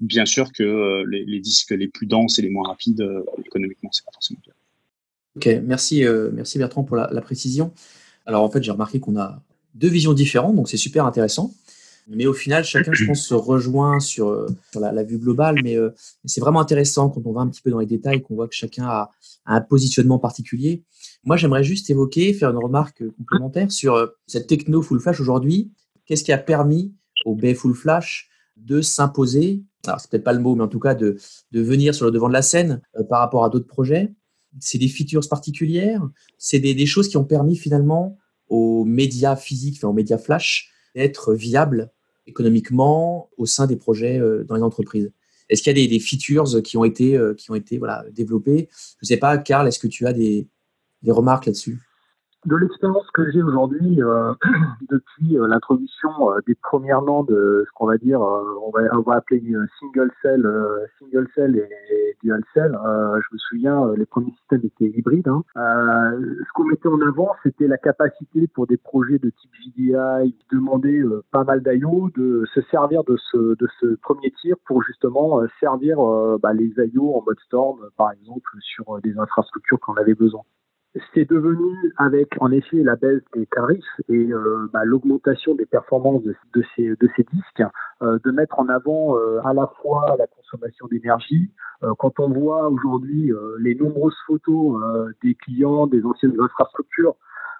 [0.00, 3.06] Bien sûr que les, disques les plus denses et les moins rapides,
[3.44, 4.54] économiquement, c'est pas forcément bien.
[5.36, 7.72] Ok, merci, merci Bertrand pour la, la, précision.
[8.26, 9.42] Alors en fait, j'ai remarqué qu'on a
[9.74, 11.52] deux visions différentes, donc c'est super intéressant.
[12.12, 15.56] Mais au final, chacun, je pense, se rejoint sur, euh, la, vue globale.
[15.62, 15.90] Mais euh,
[16.24, 18.54] c'est vraiment intéressant quand on va un petit peu dans les détails, qu'on voit que
[18.54, 19.10] chacun a,
[19.46, 20.82] un positionnement particulier.
[21.24, 25.70] Moi, j'aimerais juste évoquer, faire une remarque complémentaire sur euh, cette techno full flash aujourd'hui.
[26.04, 26.92] Qu'est-ce qui a permis
[27.24, 30.80] au B full flash de s'imposer Alors, c'est peut-être pas le mot, mais en tout
[30.80, 31.16] cas, de,
[31.52, 34.12] de venir sur le devant de la scène par rapport à d'autres projets?
[34.58, 36.02] C'est des features particulières?
[36.38, 38.18] C'est des, des, choses qui ont permis finalement
[38.48, 41.92] aux médias physiques, enfin aux médias flash, d'être viables
[42.30, 45.12] économiquement au sein des projets euh, dans les entreprises.
[45.48, 48.68] Est-ce qu'il y a des, features qui ont été, euh, qui ont été voilà, développées?
[48.70, 50.46] Je ne sais pas, Karl, est-ce que tu as des,
[51.02, 51.80] des remarques là-dessus?
[52.46, 54.32] De l'expérience que j'ai aujourd'hui euh,
[54.90, 59.02] depuis euh, l'introduction euh, des premières noms de ce qu'on va dire, on va, on
[59.02, 59.42] va appeler
[59.78, 60.46] single cell,
[60.98, 62.72] single cell et, dual cell.
[62.72, 65.28] je me souviens, les premiers systèmes étaient hybrides.
[65.28, 65.42] Hein.
[65.54, 70.46] ce qu'on mettait en avant, c'était la capacité pour des projets de type VDI, qui
[70.54, 75.40] demandaient pas mal d'IO, de se servir de ce, de ce premier tir pour justement
[75.60, 75.98] servir
[76.42, 80.42] bah, les IO en mode storm, par exemple, sur des infrastructures qu'on avait besoin
[81.14, 86.22] c'est devenu avec en effet la baisse des tarifs et euh, bah, l'augmentation des performances
[86.24, 87.62] de, ces, de ces disques,
[88.02, 91.50] euh, de mettre en avant euh, à la fois la consommation d'énergie.
[91.84, 97.14] Euh, quand on voit aujourd'hui euh, les nombreuses photos euh, des clients des anciennes infrastructures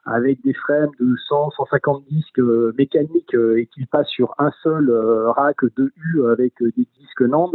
[0.05, 4.51] avec des frames de 100, 150 disques euh, mécaniques euh, et qu'il passe sur un
[4.63, 7.51] seul euh, rack de U avec des disques NAND,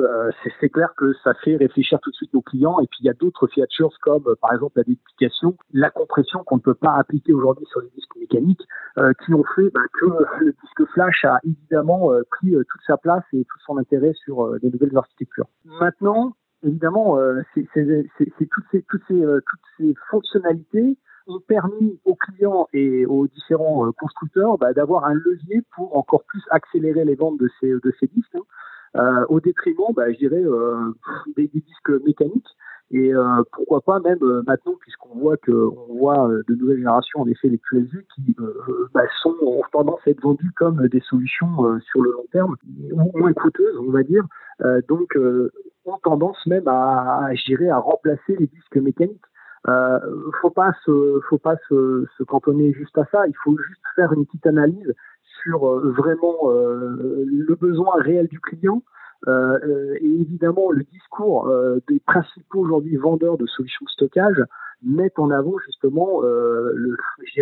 [0.60, 2.80] c'est clair que ça fait réfléchir tout de suite nos clients.
[2.80, 6.58] Et puis il y a d'autres features comme par exemple la déduplication, la compression qu'on
[6.58, 8.62] ne peut pas appliquer aujourd'hui sur les disques mécaniques,
[9.26, 10.06] qui ont fait bah, que
[10.40, 14.70] le disque flash a évidemment pris toute sa place et tout son intérêt sur les
[14.70, 15.48] nouvelles architectures.
[15.80, 17.18] Maintenant, évidemment,
[17.54, 23.88] c'est toutes ces, toutes, ces, toutes ces fonctionnalités ont permis aux clients et aux différents
[23.88, 28.36] euh, constructeurs bah, d'avoir un levier pour encore plus accélérer les ventes de ces, disques,
[28.36, 28.42] hein,
[28.98, 30.94] euh, au détriment, bah, je dirais, euh,
[31.36, 32.48] des, disques mécaniques.
[32.92, 33.14] Et
[33.52, 37.58] pourquoi pas même maintenant, puisqu'on voit que on voit de nouvelles générations, en effet, les
[37.58, 38.36] QLZ qui
[38.94, 42.56] bah, sont ont tendance à être vendus comme des solutions sur le long terme,
[43.16, 44.24] moins coûteuses, on va dire.
[44.88, 45.18] donc,
[45.86, 49.20] ont tendance même à, à, à remplacer les disques mécaniques.
[49.68, 50.00] Euh,
[50.42, 53.28] faut pas se, faut pas se, se, cantonner juste à ça.
[53.28, 54.94] Il faut juste faire une petite analyse
[55.44, 58.82] sur vraiment le besoin réel du client.
[59.28, 61.52] et évidemment, le discours
[61.88, 64.44] des principaux aujourd'hui vendeurs de solutions de stockage
[64.82, 66.98] mettent en avant justement le,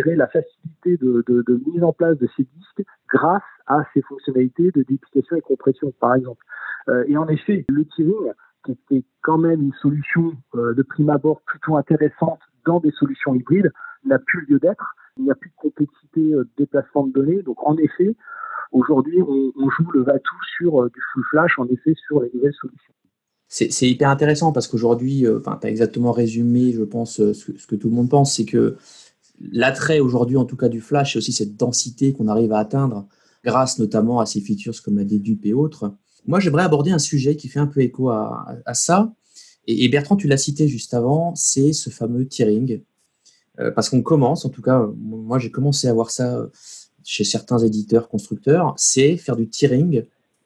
[0.06, 4.70] la facilité de, de, de, mise en place de ces disques grâce à ces fonctionnalités
[4.70, 6.44] de duplication et compression, par exemple.
[7.06, 8.32] et en effet, le tiering,
[8.64, 13.72] qui était quand même une solution de prime abord plutôt intéressante dans des solutions hybrides,
[14.04, 14.94] n'a plus lieu d'être.
[15.16, 17.42] Il n'y a plus de complexité de déplacement de données.
[17.42, 18.16] Donc, en effet,
[18.72, 22.94] aujourd'hui, on, joue le va-tout sur du full flash, en effet, sur les nouvelles solutions
[23.48, 27.76] c'est hyper intéressant parce qu'aujourd'hui, euh, tu as exactement résumé, je pense, euh, ce, que
[27.76, 28.76] tout le monde pense, c'est que
[29.40, 33.06] l'attrait aujourd'hui, en tout cas du Flash, c'est aussi cette densité qu'on arrive à atteindre
[33.44, 35.94] grâce notamment à ces features comme la dédupe et autres.
[36.26, 39.12] Moi, j'aimerais aborder un sujet qui fait un peu écho à, ça.
[39.66, 42.82] Et, Bertrand, tu l'as cité juste avant, c'est ce fameux tiering.
[43.60, 46.48] Euh, parce qu'on commence, en tout cas, moi j'ai commencé à voir ça
[47.04, 50.04] chez certains éditeurs, constructeurs, c'est faire du tiering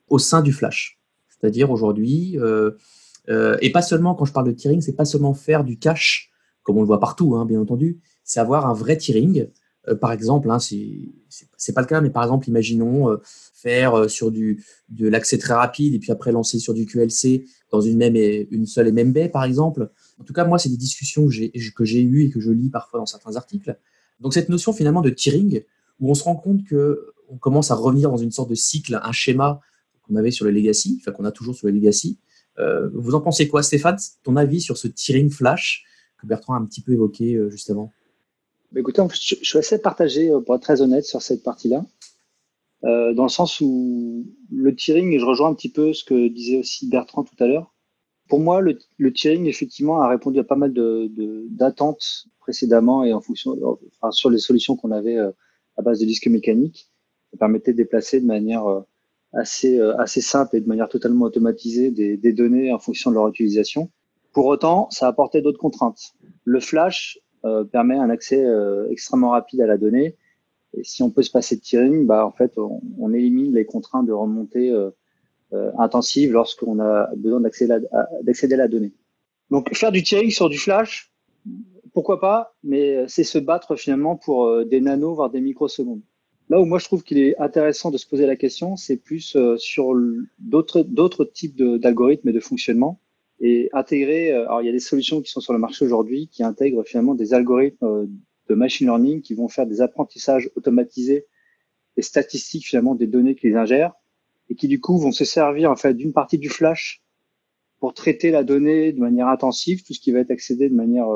[0.09, 1.01] au sein du Flash.
[1.31, 5.65] C'est-à-dire aujourd'hui, euh, et pas seulement, quand je parle de tiering, c'est pas seulement faire
[5.65, 6.31] du cache,
[6.63, 9.49] comme on le voit partout, hein, bien entendu, c'est avoir un vrai tiering.
[9.89, 14.31] Euh, par exemple, hein, c'est pas le cas, mais par exemple, imaginons euh, faire sur
[14.31, 18.17] du, de l'accès très rapide et puis après lancer sur du QLC dans une, même
[18.17, 19.91] et, une seule et même baie, par exemple.
[20.21, 23.01] En tout cas, moi, c'est des discussions que j'ai eues et que je lis parfois
[23.01, 23.77] dans certains articles.
[24.21, 25.63] Donc, cette notion finalement de tiering,
[26.01, 28.99] où on se rend compte que on commence à revenir dans une sorte de cycle,
[29.03, 29.61] un schéma
[30.03, 32.19] qu'on avait sur le legacy, enfin qu'on a toujours sur le legacy,
[32.59, 35.85] euh, vous en pensez quoi, Stéphane Ton avis sur ce tiering flash
[36.21, 37.93] que Bertrand a un petit peu évoqué euh, justement
[38.73, 41.85] bah, Écoutez, je, suis assez partagé, euh, pour être très honnête, sur cette partie-là.
[42.83, 46.59] dans le sens où le tiering, et je rejoins un petit peu ce que disait
[46.59, 47.75] aussi Bertrand tout à l'heure,
[48.29, 53.15] pour moi, le, le, tiering, effectivement, a répondu à pas mal d'attentes de, précédemment et
[53.15, 53.57] en fonction,
[54.01, 56.91] enfin, sur les solutions qu'on avait à base de disques mécaniques.
[57.33, 58.65] Ça permettait de déplacer de manière
[59.33, 63.17] assez, euh, assez simple et de manière totalement automatisée des, des, données en fonction de
[63.17, 63.91] leur utilisation.
[64.33, 66.15] Pour autant, ça apportait d'autres contraintes.
[66.45, 67.28] Le flash euh,
[67.71, 70.17] permet un accès euh, extrêmement rapide à la donnée.
[70.77, 74.07] Et si on peut se passer de tiering, bah, en fait, on, élimine les contraintes
[74.07, 74.91] de remontée euh,
[75.79, 78.93] intensive lorsqu'on a besoin d'accéder à la donnée.
[79.51, 81.11] Donc, faire du tiering sur du flash,
[81.95, 86.03] pourquoi pas, mais c'est se battre finalement pour des nanos, voire des microsecondes.
[86.51, 89.37] Là où moi je trouve qu'il est intéressant de se poser la question, c'est plus
[89.37, 89.93] euh, sur
[90.39, 93.01] d'autres d'autres types d'algorithmes et de fonctionnement
[93.41, 94.33] et intégrer.
[94.33, 96.85] Euh, alors il y a des solutions qui sont sur le marché aujourd'hui qui intègrent
[96.85, 98.07] finalement des algorithmes euh,
[98.49, 101.27] de machine learning qui vont faire des apprentissages automatisés
[101.97, 103.93] et statistiques finalement des données qu'ils ingèrent
[104.51, 107.03] et qui du coup vont se servir en fait d'une partie du flash
[107.81, 111.07] pour traiter la donnée de manière intensive, tout ce qui va être accédé de manière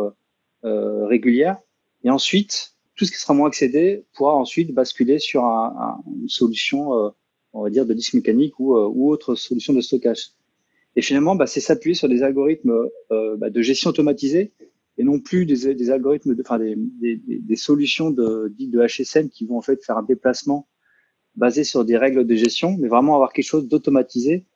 [0.64, 1.58] euh, régulière,
[2.04, 7.10] et ensuite tout ce qui sera moins accédé pourra ensuite basculer sur une solution, euh,
[7.52, 10.30] on va dire, de disque mécanique ou, euh, ou autre solution de stockage.
[10.96, 14.52] Et finalement, bah, c'est s'appuyer sur des algorithmes euh, bah, de gestion automatisée
[14.98, 18.86] et non plus des, des algorithmes, de, enfin des, des, des, solutions de, dites de
[18.86, 20.68] HSM qui vont en fait faire un déplacement
[21.34, 24.46] basé sur des règles de gestion, mais vraiment avoir quelque chose d'automatisé.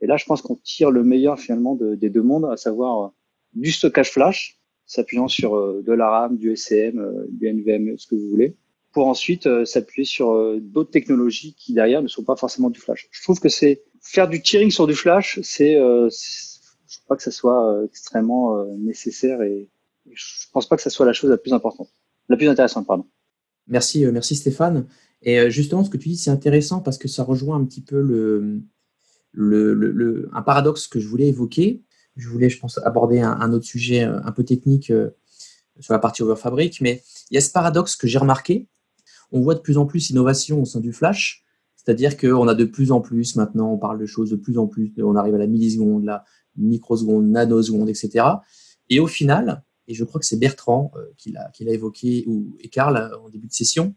[0.00, 3.12] Et là, je pense qu'on tire le meilleur finalement de, des deux mondes, à savoir
[3.52, 8.06] du stockage flash, s'appuyant sur euh, de la RAM, du SCM, euh, du NVM, ce
[8.06, 8.56] que vous voulez,
[8.92, 13.08] pour ensuite euh, s'appuyer sur d'autres technologies qui derrière ne sont pas forcément du flash.
[13.10, 17.30] Je trouve que c'est faire du tiering sur du flash, c'est, je crois que ça
[17.32, 19.68] soit extrêmement nécessaire et
[20.12, 21.88] je pense pas que ça soit la chose la plus importante,
[22.28, 23.06] la plus intéressante, pardon.
[23.66, 24.86] Merci, merci Stéphane.
[25.22, 28.00] Et justement, ce que tu dis, c'est intéressant parce que ça rejoint un petit peu
[28.00, 28.60] le,
[29.32, 31.82] le, le, un paradoxe que je voulais évoquer
[32.16, 35.10] je voulais, je pense, aborder un, autre sujet euh, un peu technique euh,
[35.80, 38.68] sur la partie Overfabric, mais il y a ce paradoxe que j'ai remarqué.
[39.32, 41.43] On voit de plus en plus d'innovation au sein du Flash,
[41.84, 44.66] c'est-à-dire qu'on a de plus en plus, maintenant, on parle de choses de plus en
[44.66, 46.24] plus, on arrive à la milliseconde, la
[46.56, 48.26] microseconde, nanoseconde, etc.
[48.88, 52.68] Et au final, et je crois que c'est Bertrand euh, qui l'a évoqué, ou, et
[52.68, 53.94] Karl en début de session,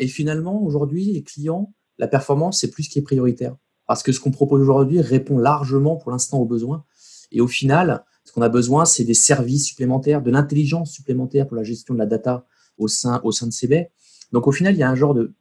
[0.00, 3.56] et finalement, aujourd'hui, les clients, la performance, c'est plus ce qui est prioritaire.
[3.86, 6.84] Parce que ce qu'on propose aujourd'hui répond largement pour l'instant aux besoins.
[7.30, 11.56] Et au final, ce qu'on a besoin, c'est des services supplémentaires, de l'intelligence supplémentaire pour
[11.56, 12.44] la gestion de la data
[12.78, 13.90] au sein, au sein de ces baies.
[14.32, 15.32] Donc au final, il y a un genre de,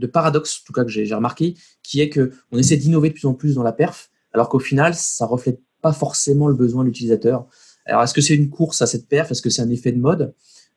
[0.00, 3.26] de paradoxe, en tout cas que j'ai remarqué, qui est qu'on essaie d'innover de plus
[3.26, 6.88] en plus dans la perf, alors qu'au final, ça reflète pas forcément le besoin de
[6.88, 7.46] l'utilisateur.
[7.86, 9.30] Alors est-ce que c'est une course à cette perf?
[9.30, 10.34] Est-ce que c'est un effet de mode?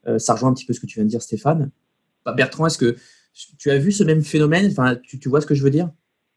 [0.07, 1.71] Euh, Ça rejoint un petit peu ce que tu viens de dire, Stéphane.
[2.25, 2.95] Bah, Bertrand, est-ce que
[3.57, 4.69] tu as vu ce même phénomène?
[4.71, 5.89] Enfin, tu, tu vois ce que je veux dire?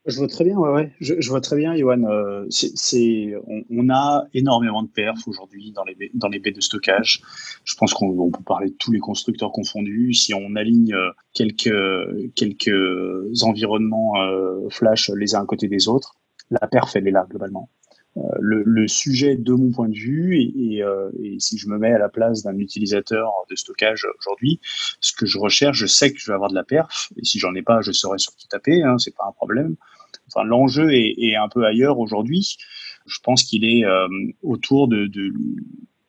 [0.07, 0.93] Je vois très bien, ouais, ouais.
[1.01, 2.05] Je, je vois très bien, Johan.
[2.05, 6.61] Euh, c'est, on, on, a énormément de perf aujourd'hui dans les, dans les baies de
[6.61, 7.23] stockage.
[7.65, 10.15] Je pense qu'on peut parler de tous les constructeurs confondus.
[10.15, 16.15] Si on aligne euh, quelques, quelques environnements euh, flash les uns à côté des autres,
[16.51, 17.69] la perf, elle est là, globalement.
[18.17, 21.69] Euh, le, le, sujet de mon point de vue, et, et, euh, et si je
[21.69, 24.59] me mets à la place d'un utilisateur de stockage aujourd'hui,
[25.01, 27.39] ce que je recherche, je sais que je vais avoir de la perf, et si
[27.39, 29.77] j'en ai pas, je saurais sur qui taper, hein, c'est pas un problème.
[30.29, 32.57] Enfin, l'enjeu est, un peu ailleurs aujourd'hui.
[33.07, 34.09] Je pense qu'il est euh,
[34.43, 35.33] autour de, de,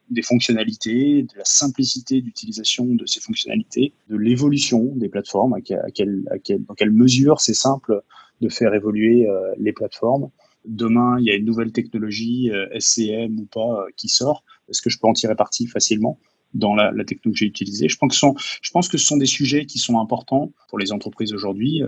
[0.10, 6.24] des fonctionnalités, de la simplicité d'utilisation de ces fonctionnalités, de l'évolution des plateformes, à, quelle,
[6.68, 8.02] dans quelle mesure c'est simple
[8.42, 10.30] de faire évoluer euh, les plateformes.
[10.66, 14.44] Demain, il y a une nouvelle technologie, euh, SCM ou pas, qui sort.
[14.70, 16.20] Est-ce que je peux en tirer parti facilement
[16.54, 17.88] dans la, technologie utilisée?
[17.90, 21.84] Je pense que ce sont des sujets qui sont importants pour les entreprises aujourd'hui.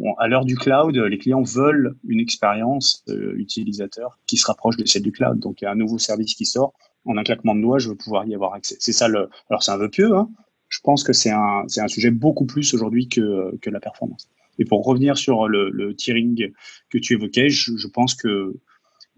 [0.00, 4.76] Euh, à l'heure du cloud, les clients veulent une expérience euh, utilisateur qui se rapproche
[4.76, 5.38] de celle du cloud.
[5.38, 6.72] Donc, il y a un nouveau service qui sort.
[7.04, 8.76] En un claquement de doigts, je veux pouvoir y avoir accès.
[8.80, 9.28] C'est ça le.
[9.48, 10.14] Alors, c'est un vœu pieux.
[10.16, 10.28] Hein.
[10.68, 14.28] Je pense que c'est un, un sujet beaucoup plus aujourd'hui que, que la performance.
[14.58, 16.50] Et pour revenir sur le, le tiering
[16.90, 18.56] que tu évoquais, je pense que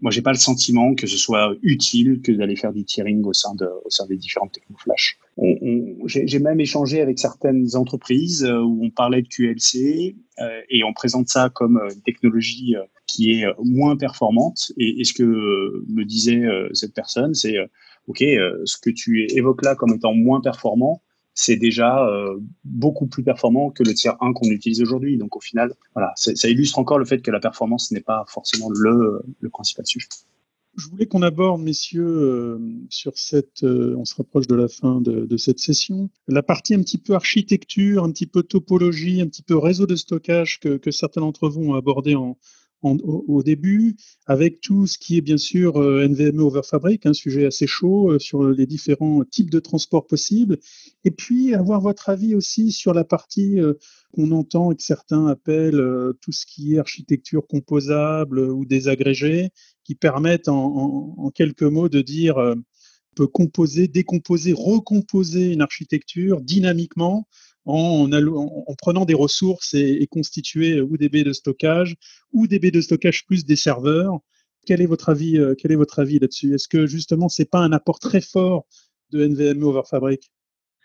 [0.01, 3.33] moi, j'ai pas le sentiment que ce soit utile que d'aller faire du tiering au
[3.33, 5.19] sein, de, au sein des différentes technologies flash.
[5.37, 10.61] On, on, j'ai même échangé avec certaines entreprises euh, où on parlait de QLC euh,
[10.69, 12.75] et on présente ça comme euh, une technologie
[13.07, 14.71] qui est moins performante.
[14.77, 17.57] Et ce que me disait cette personne, c'est
[18.07, 21.01] OK, ce que tu évoques là comme étant moins performant,
[21.41, 25.17] c'est déjà euh, beaucoup plus performant que le tiers 1 qu'on utilise aujourd'hui.
[25.17, 28.69] Donc au final, voilà, ça illustre encore le fait que la performance n'est pas forcément
[28.69, 30.09] le, principal sujet.
[30.75, 34.99] Je voulais qu'on aborde, messieurs, euh, sur cette, euh, on se rapproche de la fin
[34.99, 39.41] de, cette session, la partie un petit peu architecture, un petit peu topologie, un petit
[39.41, 42.37] peu réseau de stockage que certains d'entre vous ont abordé en,
[42.81, 47.45] au, début, avec tout ce qui est bien sûr euh, NVMe over Fabric, un sujet
[47.45, 50.57] assez chaud euh, sur les différents types de transports possibles,
[51.03, 53.73] et puis avoir votre avis aussi sur la partie euh,
[54.13, 55.81] qu'on entend et que certains appellent
[56.21, 59.49] tout ce qui est architecture composable ou désagrégée,
[59.83, 62.55] qui permettent en, en, quelques mots de dire
[63.15, 67.27] peut composer, décomposer, recomposer une architecture dynamiquement
[67.69, 71.95] en, en, en, prenant des ressources et, et, constituer ou des baies de stockage
[72.33, 74.19] ou des baies de stockage plus des serveurs.
[74.65, 76.53] Quel est votre avis, euh, quel est votre avis là-dessus?
[76.53, 78.65] Est-ce que justement c'est pas un apport très fort
[79.11, 80.31] de NVMe over Fabric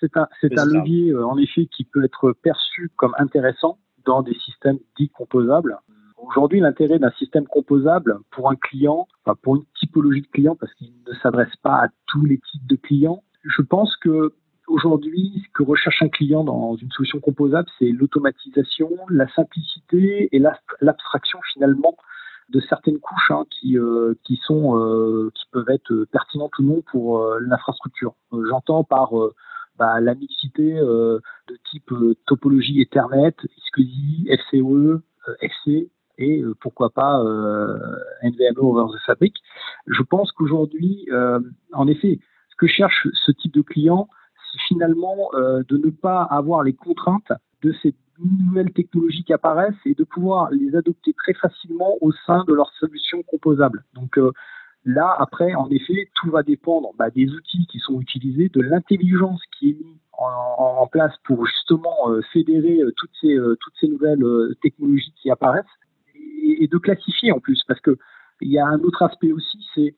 [0.00, 4.22] C'est un, c'est un levier euh, en effet qui peut être perçu comme intéressant dans
[4.22, 5.78] des systèmes dits composables.
[6.16, 10.72] Aujourd'hui, l'intérêt d'un système composable pour un client, enfin pour une typologie de client, parce
[10.74, 14.34] qu'il ne s'adresse pas à tous les types de clients, je pense que
[14.66, 20.42] Aujourd'hui, ce que recherche un client dans une solution composable, c'est l'automatisation, la simplicité et
[20.80, 21.96] l'abstraction finalement
[22.48, 26.82] de certaines couches hein, qui, euh, qui, sont, euh, qui peuvent être pertinentes ou non
[26.90, 28.14] pour euh, l'infrastructure.
[28.32, 29.34] Euh, j'entends par euh,
[29.78, 31.20] bah, la mixité de
[31.70, 31.92] type
[32.26, 33.34] topologie Ethernet,
[33.66, 35.02] SCSI, FCE,
[35.40, 37.18] FC et pourquoi pas
[38.22, 39.34] NVMe over the fabric.
[39.88, 41.08] Je pense qu'aujourd'hui,
[41.72, 44.08] en effet, ce que cherche ce type de client,
[44.68, 49.94] finalement euh, de ne pas avoir les contraintes de ces nouvelles technologies qui apparaissent et
[49.94, 53.84] de pouvoir les adopter très facilement au sein de leurs solutions composables.
[53.94, 54.32] Donc euh,
[54.84, 59.40] là, après, en effet, tout va dépendre bah, des outils qui sont utilisés, de l'intelligence
[59.58, 64.24] qui est mise en, place pour justement euh, fédérer toutes ces, toutes ces nouvelles
[64.62, 65.64] technologies qui apparaissent
[66.14, 67.96] et, et, de classifier en plus, parce que
[68.40, 69.94] il y a un autre aspect aussi, c'est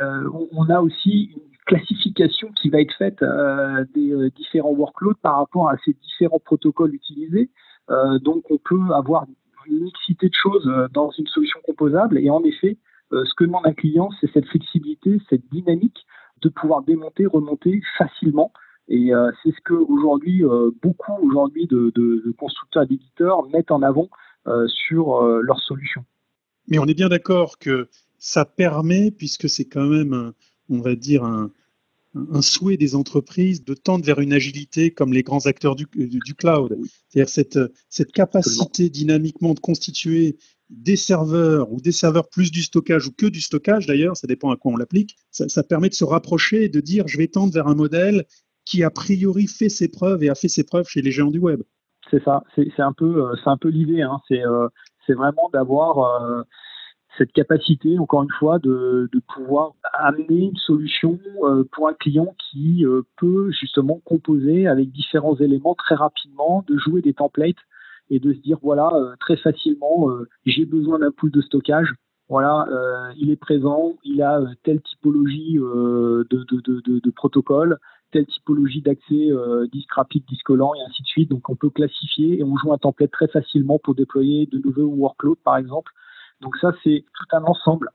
[0.00, 5.18] on, on a aussi une classification qui va être faite euh, des euh, différents workloads
[5.22, 7.50] par rapport à ces différents protocoles utilisés.
[7.90, 9.26] Euh, donc on peut avoir
[9.66, 12.78] une mixité de choses dans une solution composable et en effet,
[13.10, 16.06] ce que demande un client, c'est cette flexibilité, cette dynamique
[16.40, 18.50] de pouvoir démonter, remonter facilement.
[18.88, 19.10] Et
[19.42, 20.42] c'est ce que aujourd'hui
[20.80, 24.08] beaucoup aujourd'hui de, constructeurs et d'éditeurs mettent en avant
[24.68, 26.04] sur leurs solutions.
[26.68, 30.32] Mais on est bien d'accord que ça permet, puisque c'est quand même
[30.68, 31.50] on va dire, un,
[32.14, 36.18] un, souhait des entreprises de tendre vers une agilité comme les grands acteurs du, du,
[36.18, 36.76] du cloud.
[37.08, 40.36] C'est-à-dire cette, cette capacité dynamiquement de constituer
[40.70, 44.50] des serveurs ou des serveurs plus du stockage ou que du stockage d'ailleurs, ça dépend
[44.50, 47.28] à quoi on l'applique, ça, ça, permet de se rapprocher et de dire je vais
[47.28, 48.26] tendre vers un modèle
[48.66, 51.38] qui a priori fait ses preuves et a fait ses preuves chez les géants du
[51.38, 51.62] web.
[52.10, 54.02] C'est ça, c'est un peu, euh, c'est un peu l'idée.
[54.02, 54.18] Hein.
[54.28, 54.68] C'est euh,
[55.08, 56.42] vraiment d'avoir euh,
[57.18, 62.86] cette capacité, encore une fois, de, pouvoir amener une solution euh, pour un client qui
[62.86, 67.56] euh, peut justement composer avec différents éléments très rapidement, de jouer des templates
[68.10, 68.90] et de se dire voilà
[69.20, 70.08] très facilement
[70.46, 71.92] j'ai besoin d'un pool de stockage
[72.30, 72.66] voilà,
[73.16, 77.78] il est présent, il a telle typologie de, de, protocole,
[78.10, 81.30] telle typologie d'accès euh, disque rapide, disque lent et ainsi de suite.
[81.30, 84.86] Donc on peut classifier et on joue un template très facilement pour déployer de nouveaux
[84.86, 85.92] workloads par exemple.
[86.40, 87.90] Donc ça c'est tout un ensemble.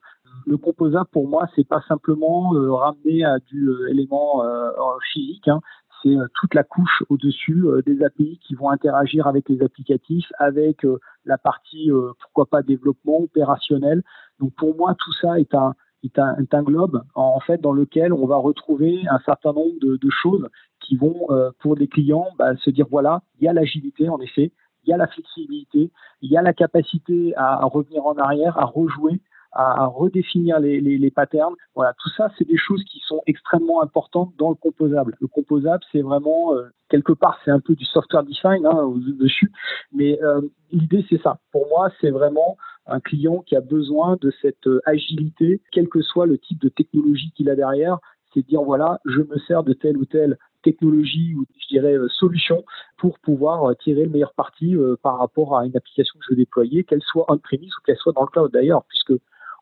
[0.45, 4.69] Le composable pour moi c'est pas simplement euh, ramener à du euh, élément euh,
[5.11, 5.61] physique, hein.
[6.01, 10.85] c'est toute la couche au-dessus des API qui vont interagir avec les applicatifs, avec
[11.25, 11.89] la partie
[12.21, 14.03] pourquoi pas développement opérationnel.
[14.39, 15.73] Donc pour moi tout ça est un
[16.03, 19.79] est un, est un, globe en fait dans lequel on va retrouver un certain nombre
[19.81, 20.49] de, de choses
[20.83, 24.19] qui vont euh, pour les clients bah, se dire voilà il y a l'agilité en
[24.19, 24.51] effet
[24.83, 28.65] il y a la flexibilité il y a la capacité à, revenir en arrière à
[28.65, 29.21] rejouer
[29.55, 31.53] à, redéfinir les, patterns.
[31.75, 35.15] Voilà tout ça c'est des choses qui sont extrêmement importantes dans le composable.
[35.21, 39.51] Le composable c'est vraiment euh, quelque part c'est un peu du software design hein, dessus.
[39.91, 41.39] Mais euh, l'idée c'est ça.
[41.51, 42.57] Pour moi c'est vraiment
[42.87, 46.69] un client qui a besoin de cette euh, agilité, quel que soit le type de
[46.69, 47.99] technologie qu'il a derrière,
[48.33, 51.93] c'est de dire voilà, je me sers de telle ou telle technologie ou je dirais
[51.93, 52.63] euh, solution
[52.97, 56.37] pour pouvoir euh, tirer le meilleur parti par rapport à une application que je veux
[56.37, 59.13] déployer, qu'elle soit on-premise ou qu'elle soit dans le cloud d'ailleurs, puisque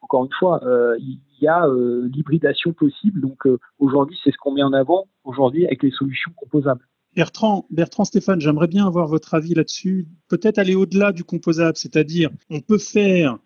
[0.01, 0.61] encore une fois,
[0.99, 3.21] il y a l'hybridation possible.
[3.21, 3.47] Donc
[3.77, 6.85] aujourd'hui, c'est ce qu'on met en avant aujourd'hui avec les solutions composables.
[7.15, 10.07] Bertrand, Bertrand Stéphane, j'aimerais bien avoir votre avis là-dessus.
[10.29, 13.37] Peut-être aller au-delà du composable, c'est-à-dire on peut faire,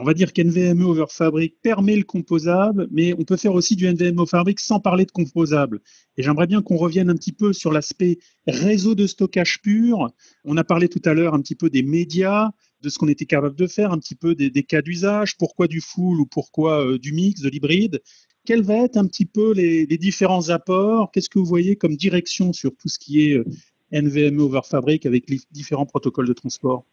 [0.00, 3.86] on va dire qu'NVMe over Fabric permet le composable, mais on peut faire aussi du
[3.86, 5.80] NVMe over Fabric sans parler de composable.
[6.16, 10.10] Et j'aimerais bien qu'on revienne un petit peu sur l'aspect réseau de stockage pur.
[10.44, 12.50] On a parlé tout à l'heure un petit peu des médias,
[12.82, 15.80] de ce qu'on était capable de faire, un petit peu des, cas d'usage, pourquoi du
[15.80, 18.02] full ou pourquoi euh, du mix, de l'hybride
[18.44, 21.10] quels vont être un petit peu les, différents apports?
[21.10, 23.44] Qu'est-ce que vous voyez comme direction sur tout ce qui est euh,
[23.90, 26.84] NVMe over Fabric avec les différents protocoles de transport?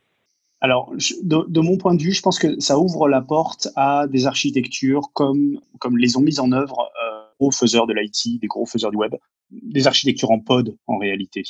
[0.61, 0.93] Alors,
[1.23, 5.09] de, mon point de vue, je pense que ça ouvre la porte à des architectures
[5.13, 8.91] comme, comme les ont mises en œuvre euh, gros faiseurs de l'IT, des gros faiseurs
[8.91, 9.15] du web,
[9.49, 11.41] des architectures en pod en réalité.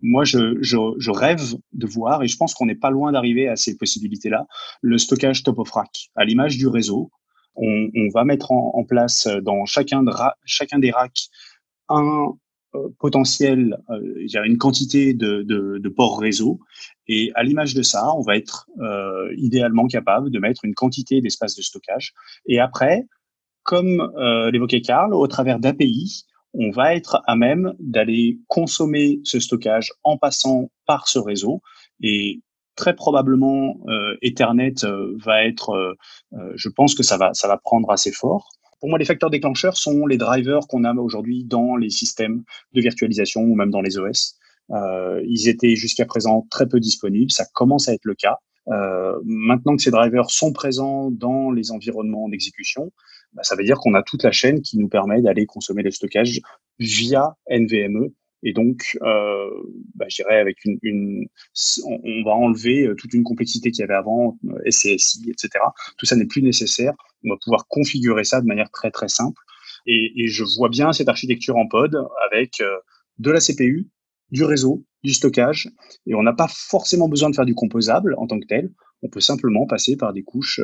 [0.00, 3.48] Moi, je, je, je rêve de voir, et je pense qu'on n'est pas loin d'arriver
[3.48, 4.48] à ces possibilités-là,
[4.80, 7.12] le stockage top of rack, à l'image du réseau,
[7.54, 10.12] on, va mettre en, place euh, dans chacun, de
[10.44, 11.30] chacun des racks
[11.88, 12.34] un
[12.98, 16.60] potentiel, euh, une quantité de, ports réseau.
[17.08, 18.68] Et à l'image de ça, on va être
[19.36, 22.12] idéalement capable de mettre une quantité d'espace de stockage.
[22.46, 23.06] Et après,
[23.62, 24.12] comme
[24.52, 30.18] l'évoquait Karl, au travers d'API, on va être à même d'aller consommer ce stockage en
[30.18, 31.62] passant par ce réseau.
[32.02, 32.42] Et
[32.76, 37.56] très probablement euh, Ethernet euh, va être, euh, je pense que ça va, ça va
[37.56, 38.50] prendre assez fort.
[38.80, 42.80] Pour moi, les facteurs déclencheurs sont les drivers qu'on a aujourd'hui dans les systèmes de
[42.80, 44.38] virtualisation ou même dans les OS.
[44.70, 48.38] ils étaient jusqu'à présent très peu disponibles, ça commence à être le cas.
[49.24, 52.92] maintenant que ces drivers sont présents dans les environnements d'exécution,
[53.32, 55.90] bah, ça veut dire qu'on a toute la chaîne qui nous permet d'aller consommer le
[55.90, 56.40] stockage
[56.78, 58.10] via NVMe
[58.46, 59.50] et donc, euh,
[59.96, 61.26] bah, je dirais avec une,
[61.84, 65.48] on, va enlever euh, toute une complexité qu'il y avait avant, euh, SCSI, etc.
[65.98, 66.94] Tout ça n'est plus nécessaire.
[67.24, 69.42] On va pouvoir configurer ça de manière très très simple.
[69.88, 71.96] Et, je vois bien cette architecture en pod
[72.30, 72.62] avec
[73.18, 73.88] de la CPU,
[74.30, 75.68] du réseau, du stockage,
[76.06, 78.72] et on n'a pas forcément besoin de faire du composable en tant que tel.
[79.02, 80.60] On peut simplement passer par des couches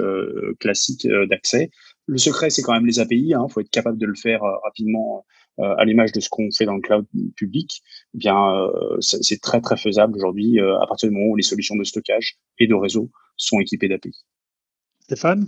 [0.59, 1.71] classiques d'accès.
[2.07, 3.27] Le secret, c'est quand même les API.
[3.29, 3.47] Il hein.
[3.49, 5.25] faut être capable de le faire rapidement
[5.59, 7.83] à l'image de ce qu'on fait dans le cloud public,
[8.15, 11.43] eh bien euh, c'est très très faisable aujourd'hui euh, à partir du moment où les
[11.43, 14.25] solutions de stockage et de réseau sont équipées d'API.
[15.01, 15.47] Stéphane?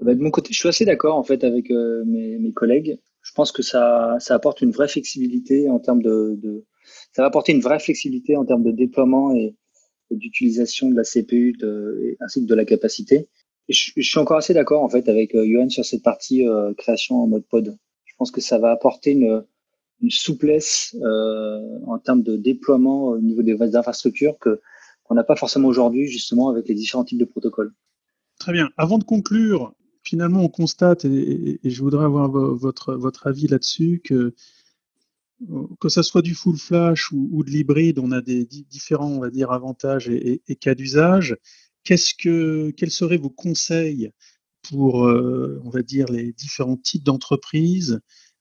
[0.00, 2.98] Bah, De mon côté, je suis assez d'accord en fait avec mes, mes, collègues.
[3.22, 6.66] Je pense que ça, ça apporte une vraie flexibilité en termes de, de,
[7.12, 9.54] ça va apporter une vraie flexibilité en termes de déploiement et,
[10.10, 13.30] d'utilisation de la CPU de, ainsi que de la capacité.
[13.68, 16.44] Et je, je suis encore assez d'accord en fait avec Johan sur cette partie
[16.76, 17.78] création en mode pod.
[18.30, 19.44] Que ça va apporter une,
[20.08, 24.60] souplesse euh, en termes de déploiement au niveau des infrastructures que
[25.04, 27.72] qu'on n'a pas forcément aujourd'hui justement avec les différents types de protocoles.
[28.38, 28.70] Très bien.
[28.76, 34.34] Avant de conclure, finalement, on constate, et, je voudrais avoir votre, votre avis là-dessus, que
[35.80, 39.30] que ce soit du full flash ou, de l'hybride, on a des différents, on va
[39.30, 41.36] dire, avantages et, cas d'usage.
[41.84, 44.12] Qu'est-ce que, quels seraient vos conseils
[44.62, 48.00] pour, euh, on va dire, les différents types d'entreprises.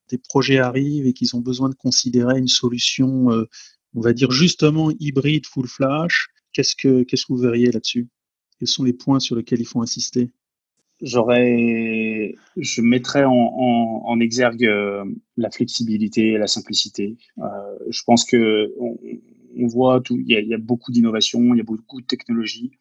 [0.10, 3.46] Des projets arrivent et qu'ils ont besoin de considérer une solution, euh,
[3.96, 6.28] on va dire, justement hybride full flash.
[6.54, 8.10] Qu'est-ce que, vous verriez là-dessus?
[8.60, 10.32] Quels sont les points sur lesquels il faut insister?
[11.02, 15.04] J'aurais, je mettrais en, exergue euh,
[15.38, 17.18] la flexibilité et la simplicité.
[17.90, 22.06] Je pense que on, voit tout, y a beaucoup d'innovations, il y a beaucoup de
[22.06, 22.72] technologies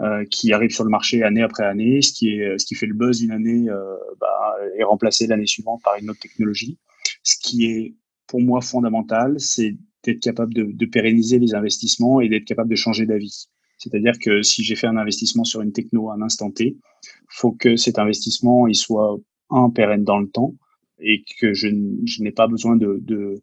[0.00, 2.00] euh, qui arrivent sur le marché année après année.
[2.02, 5.46] Ce qui, est, ce qui fait le buzz une année euh, bah, est remplacé l'année
[5.46, 6.78] suivante par une autre technologie.
[7.22, 7.94] Ce qui est
[8.26, 13.06] pour moi fondamental, c'est d'être capable de, pérenniser les investissements et d'être capable de changer
[13.06, 13.48] d'avis.
[13.78, 16.78] C'est-à-dire que si j'ai fait un investissement sur une techno à un instant T,
[17.28, 19.16] faut que cet investissement il soit
[19.50, 20.54] un pérenne dans le temps
[20.98, 21.68] et que je,
[22.06, 23.42] je n'ai pas besoin de, de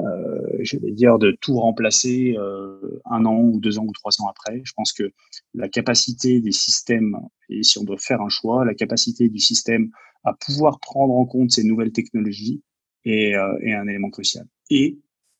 [0.00, 4.12] euh, je vais dire, de tout remplacer euh, un an ou deux ans ou trois
[4.20, 4.60] ans après.
[4.64, 5.12] Je pense que
[5.54, 7.16] la capacité des systèmes,
[7.48, 9.90] et si on doit faire un choix, la capacité du système
[10.24, 12.62] à pouvoir prendre en compte ces nouvelles technologies
[13.04, 14.46] est, euh, est un élément crucial.
[14.70, 14.98] Et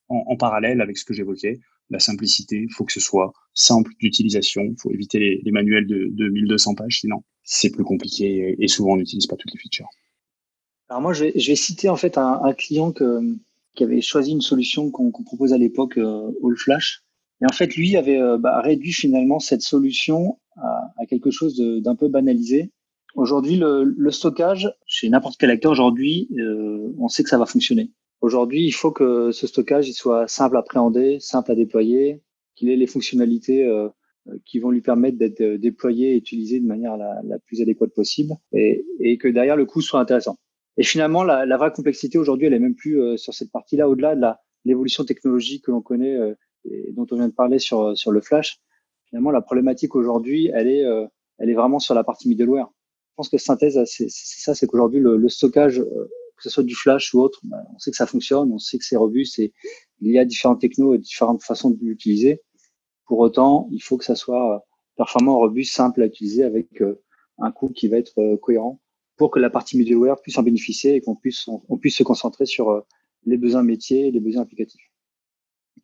[0.09, 1.59] en, parallèle avec ce que j'évoquais,
[1.91, 6.11] la simplicité, il faut que ce soit simple d'utilisation, il faut éviter les, manuels de,
[6.13, 9.89] de 1200 pages, sinon c'est plus compliqué et souvent on n'utilise pas toutes les features.
[10.89, 13.37] Alors moi, je vais, je vais citer en fait un, un client que,
[13.75, 17.03] qui avait choisi une solution qu'on qu propose à l'époque, euh, All Flash.
[17.43, 21.57] Et en fait, lui avait euh, bah, réduit finalement cette solution à, à quelque chose
[21.57, 22.71] d'un peu banalisé.
[23.15, 27.47] Aujourd'hui, le, le, stockage, chez n'importe quel acteur aujourd'hui, euh, on sait que ça va
[27.47, 27.93] fonctionner.
[28.21, 32.23] Aujourd'hui, il faut que ce stockage il soit simple à appréhender, simple à déployer,
[32.57, 33.89] qu'il ait les fonctionnalités euh,
[34.47, 37.93] qui vont lui permettre d'être euh, déployé et utilisé de manière la, la plus adéquate
[37.95, 40.39] possible et, et, que derrière le coût soit intéressant.
[40.77, 43.89] Et finalement, la, la vraie complexité aujourd'hui, elle est même plus euh, sur cette partie-là,
[43.89, 44.23] au-delà de
[44.65, 48.21] l'évolution technologique que l'on connaît euh, et dont on vient de parler sur sur le
[48.21, 48.61] flash.
[49.09, 51.07] Finalement, la problématique aujourd'hui, elle est euh,
[51.39, 52.69] elle est vraiment sur la partie middleware.
[53.11, 56.75] Je pense que synthèse, c'est ça, c'est qu'aujourd'hui le, le, stockage, que ce soit du
[56.75, 59.53] flash ou autre, bah, on sait que ça fonctionne, on sait que c'est robuste et
[60.01, 62.43] il y a différentes technos et différentes façons de l'utiliser.
[63.07, 64.67] Pour autant, il faut que ça soit
[64.97, 66.83] performant, robuste, simple à utiliser avec
[67.39, 68.81] un coût qui va être cohérent
[69.17, 72.47] pour que la partie middleware puisse en bénéficier et qu'on puisse, on, puisse se concentrer
[72.47, 72.81] sur euh,
[73.27, 74.91] les besoins métiers et les besoins applicatifs.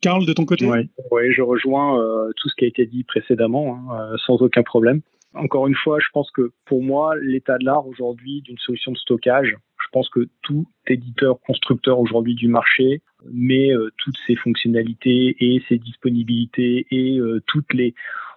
[0.00, 0.66] Carl, de ton côté?
[0.66, 4.40] Oui, ouais, je rejoins euh, tout ce qui a été dit précédemment, hein, euh, sans
[4.42, 5.02] aucun problème.
[5.34, 8.96] Encore une fois, je pense que pour moi, l'état de l'art aujourd'hui d'une solution de
[8.96, 15.36] stockage, je pense que tout éditeur, constructeur aujourd'hui du marché met euh, toutes ses fonctionnalités
[15.40, 17.94] et ses disponibilités et euh, toutes les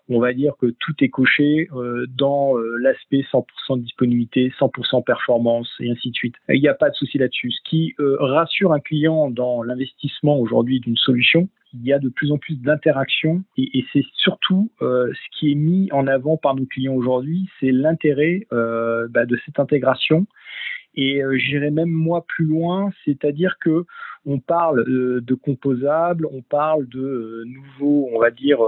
[0.10, 5.04] on va dire que tout est coché euh, dans euh, l'aspect 100% de disponibilité, 100%
[5.04, 6.36] performance et ainsi de suite.
[6.49, 7.51] Il n'y a pas de souci là-dessus.
[7.51, 12.09] Ce qui euh, rassure un client dans l'investissement aujourd'hui d'une solution, il y a de
[12.09, 16.55] plus en plus d'interactions et, c'est surtout euh, ce qui est mis en avant par
[16.55, 20.26] nos clients aujourd'hui, c'est l'intérêt euh, bah, de cette intégration.
[20.95, 23.86] Et euh, j'irai même moi plus loin, c'est-à-dire que
[24.26, 28.59] on parle euh, de composables, on parle de nouveaux, on va dire,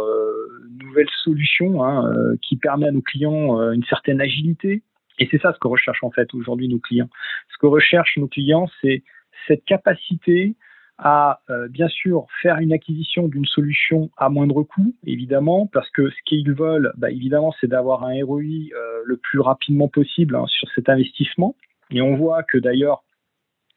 [0.82, 4.82] nouvelles solutions hein, qui permettent à nos clients une certaine agilité.
[5.20, 7.10] Et c'est ça ce que recherchent en fait aujourd'hui nos clients.
[7.54, 9.04] Ce que recherchent nos clients, c'est
[9.48, 10.56] cette capacité
[10.98, 16.10] à euh, bien sûr faire une acquisition d'une solution à moindre coût, évidemment, parce que
[16.10, 20.46] ce qu'ils veulent, bah, évidemment, c'est d'avoir un ROI euh, le plus rapidement possible hein,
[20.48, 21.56] sur cet investissement.
[21.92, 23.04] Et on voit que d'ailleurs,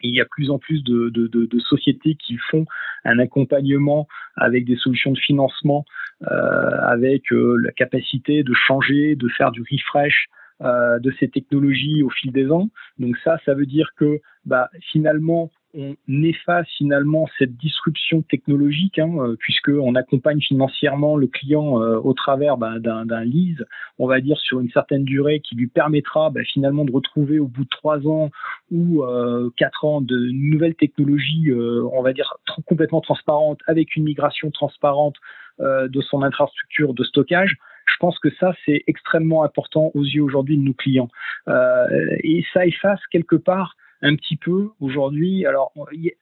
[0.01, 2.67] il y a plus en plus de, sociétés qui font
[3.05, 4.07] un accompagnement
[4.37, 5.85] avec des solutions de financement,
[6.23, 10.29] euh, avec la capacité de changer, de faire du refresh
[10.61, 12.69] de ces technologies au fil des ans.
[12.99, 19.13] Donc ça, ça veut dire que bah, finalement, on efface finalement cette disruption technologique, hein,
[19.19, 23.65] euh, puisqu'on accompagne financièrement le client euh, au travers bah, d'un lease,
[23.99, 27.47] on va dire sur une certaine durée, qui lui permettra bah, finalement de retrouver au
[27.47, 28.31] bout de trois ans
[28.71, 34.51] ou euh, quatre ans de nouvelles technologies, on va dire complètement transparentes, avec une migration
[34.51, 35.17] transparente
[35.59, 37.57] de son infrastructure de stockage.
[37.87, 41.09] Je pense que ça, c'est extrêmement important aux yeux aujourd'hui de nos clients.
[41.49, 45.47] Et ça efface quelque part un petit peu aujourd'hui.
[45.47, 45.73] Alors,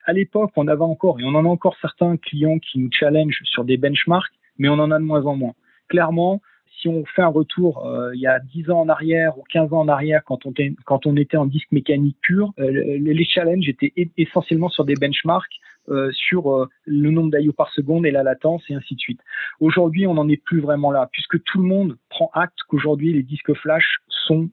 [0.05, 3.41] à l'époque, on avait encore, et on en a encore certains clients qui nous challenge
[3.43, 5.53] sur des benchmarks, mais on en a de moins en moins.
[5.87, 6.41] Clairement,
[6.79, 9.73] si on fait un retour euh, il y a 10 ans en arrière ou 15
[9.73, 13.25] ans en arrière, quand on, était, quand on était en disque mécanique pur, euh, les
[13.25, 15.59] challenges étaient essentiellement sur des benchmarks
[15.89, 19.21] euh, sur le nombre d'IO par seconde et la latence et ainsi de suite.
[19.59, 23.23] Aujourd'hui, on n'en est plus vraiment là, puisque tout le monde prend acte qu'aujourd'hui, les
[23.23, 24.49] disques flash sont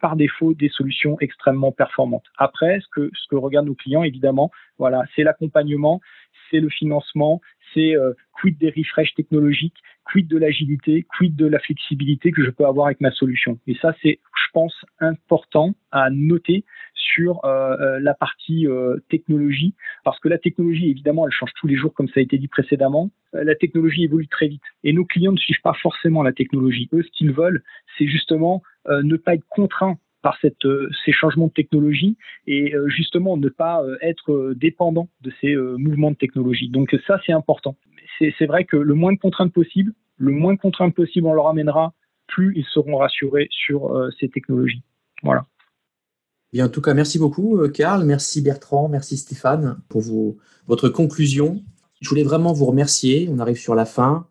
[0.00, 2.24] par défaut des solutions extrêmement performantes.
[2.38, 6.00] Après, ce que, ce regardent nos clients, évidemment, voilà, c'est l'accompagnement,
[6.50, 7.40] c'est le financement,
[7.74, 12.50] c'est euh, quid des refresh technologiques, quid de l'agilité, quid de la flexibilité que je
[12.50, 13.58] peux avoir avec ma solution.
[13.66, 16.64] Et ça, c'est, je pense, important à noter
[16.94, 18.66] sur euh, euh, la partie
[19.08, 22.38] technologie, parce que la technologie, évidemment, elle change tous les jours, comme ça a été
[22.38, 23.10] dit précédemment.
[23.32, 26.88] La technologie évolue très vite, et nos clients ne suivent pas forcément la technologie.
[26.92, 27.62] Eux, ce qu'ils veulent,
[27.96, 32.16] c'est justement ne pas être contraints par euh, ces changements de technologie
[32.46, 36.68] et euh, justement ne pas euh, être dépendant de ces mouvements de technologie.
[36.68, 37.76] Donc ça, c'est important.
[38.18, 41.48] c'est vrai que le moins de contraintes possible, le moins de contraintes possible on leur
[41.48, 41.94] amènera,
[42.26, 44.82] plus ils seront rassurés sur ces technologies.
[45.22, 45.46] Voilà.
[46.52, 48.04] Bien, en tout cas, merci beaucoup, Karl.
[48.04, 48.88] Merci Bertrand.
[48.88, 51.62] Merci Stéphane pour vos, votre conclusion.
[52.00, 53.28] Je voulais vraiment vous remercier.
[53.30, 54.26] On arrive sur la fin.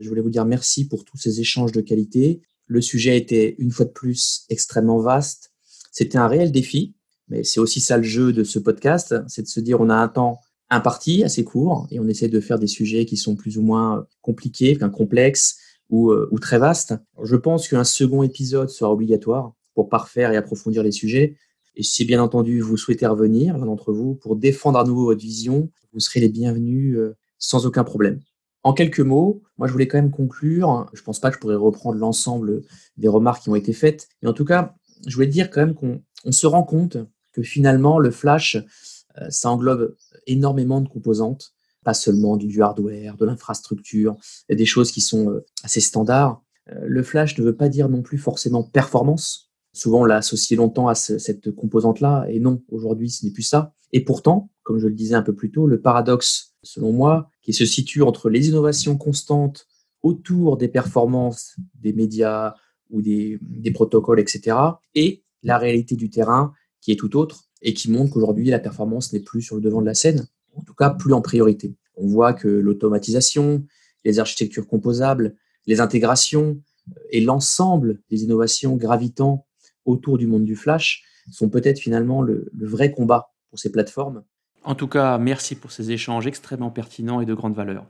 [0.00, 2.42] Je voulais vous dire merci pour tous ces échanges de qualité.
[2.72, 5.52] Le sujet était une fois de plus extrêmement vaste.
[5.90, 6.94] C'était un réel défi,
[7.28, 9.94] mais c'est aussi ça le jeu de ce podcast, c'est de se dire on a
[9.94, 13.58] un temps imparti assez court et on essaie de faire des sujets qui sont plus
[13.58, 15.58] ou moins compliqués, complexes
[15.90, 16.94] ou, euh, ou très vastes.
[17.22, 21.36] Je pense qu'un second épisode sera obligatoire pour parfaire et approfondir les sujets.
[21.76, 25.20] Et si bien entendu vous souhaitez revenir, l'un d'entre vous, pour défendre à nouveau votre
[25.20, 28.22] vision, vous serez les bienvenus euh, sans aucun problème.
[28.64, 30.88] En quelques mots, moi je voulais quand même conclure.
[30.92, 32.62] Je pense pas que je pourrais reprendre l'ensemble
[32.96, 34.74] des remarques qui ont été faites, mais en tout cas,
[35.06, 36.96] je voulais dire quand même qu'on se rend compte
[37.32, 39.96] que finalement le flash, euh, ça englobe
[40.26, 41.54] énormément de composantes,
[41.84, 44.16] pas seulement du hardware, de l'infrastructure,
[44.48, 46.42] des choses qui sont euh, assez standards.
[46.80, 49.50] Le flash ne veut pas dire non plus forcément performance.
[49.72, 53.74] Souvent, on l'a associé longtemps à cette composante-là, et non, aujourd'hui, ce n'est plus ça.
[53.92, 57.52] Et pourtant, comme je le disais un peu plus tôt, le paradoxe, selon moi, qui
[57.52, 59.66] se situe entre les innovations constantes
[60.02, 62.54] autour des performances des médias
[62.90, 63.38] ou des,
[63.72, 64.56] protocoles, etc.,
[64.94, 69.12] et la réalité du terrain qui est tout autre et qui montre qu'aujourd'hui, la performance
[69.12, 71.74] n'est plus sur le devant de la scène, en tout cas plus en priorité.
[71.96, 73.64] On voit que l'automatisation,
[74.04, 75.36] les architectures composables,
[75.66, 76.60] les intégrations
[76.90, 79.46] euh, et l'ensemble des innovations gravitant
[79.84, 84.24] autour du monde du Flash sont peut-être finalement le, vrai combat pour ces plateformes.
[84.64, 87.84] En tout cas, merci pour ces échanges extrêmement pertinents et de grande valeur.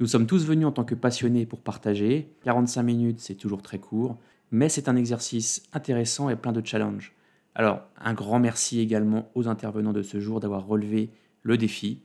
[0.00, 2.28] Nous sommes tous venus en tant que passionnés pour partager.
[2.42, 4.16] 45 minutes, c'est toujours très court,
[4.50, 7.12] mais c'est un exercice intéressant et plein de challenges.
[7.54, 11.10] Alors, un grand merci également aux intervenants de ce jour d'avoir relevé
[11.42, 12.00] le défi.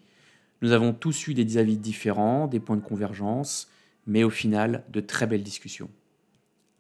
[0.62, 3.68] Nous avons tous eu des avis différents, des points de convergence,
[4.06, 5.90] mais au final, de très belles discussions.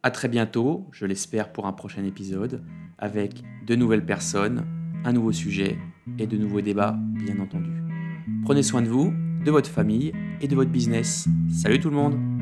[0.03, 2.61] À très bientôt, je l'espère, pour un prochain épisode,
[2.99, 4.65] avec de nouvelles personnes,
[5.03, 5.77] un nouveau sujet
[6.19, 6.95] et de nouveaux débats,
[7.25, 7.71] bien entendu.
[8.43, 9.13] Prenez soin de vous,
[9.45, 11.27] de votre famille et de votre business.
[11.49, 12.32] Salut tout le monde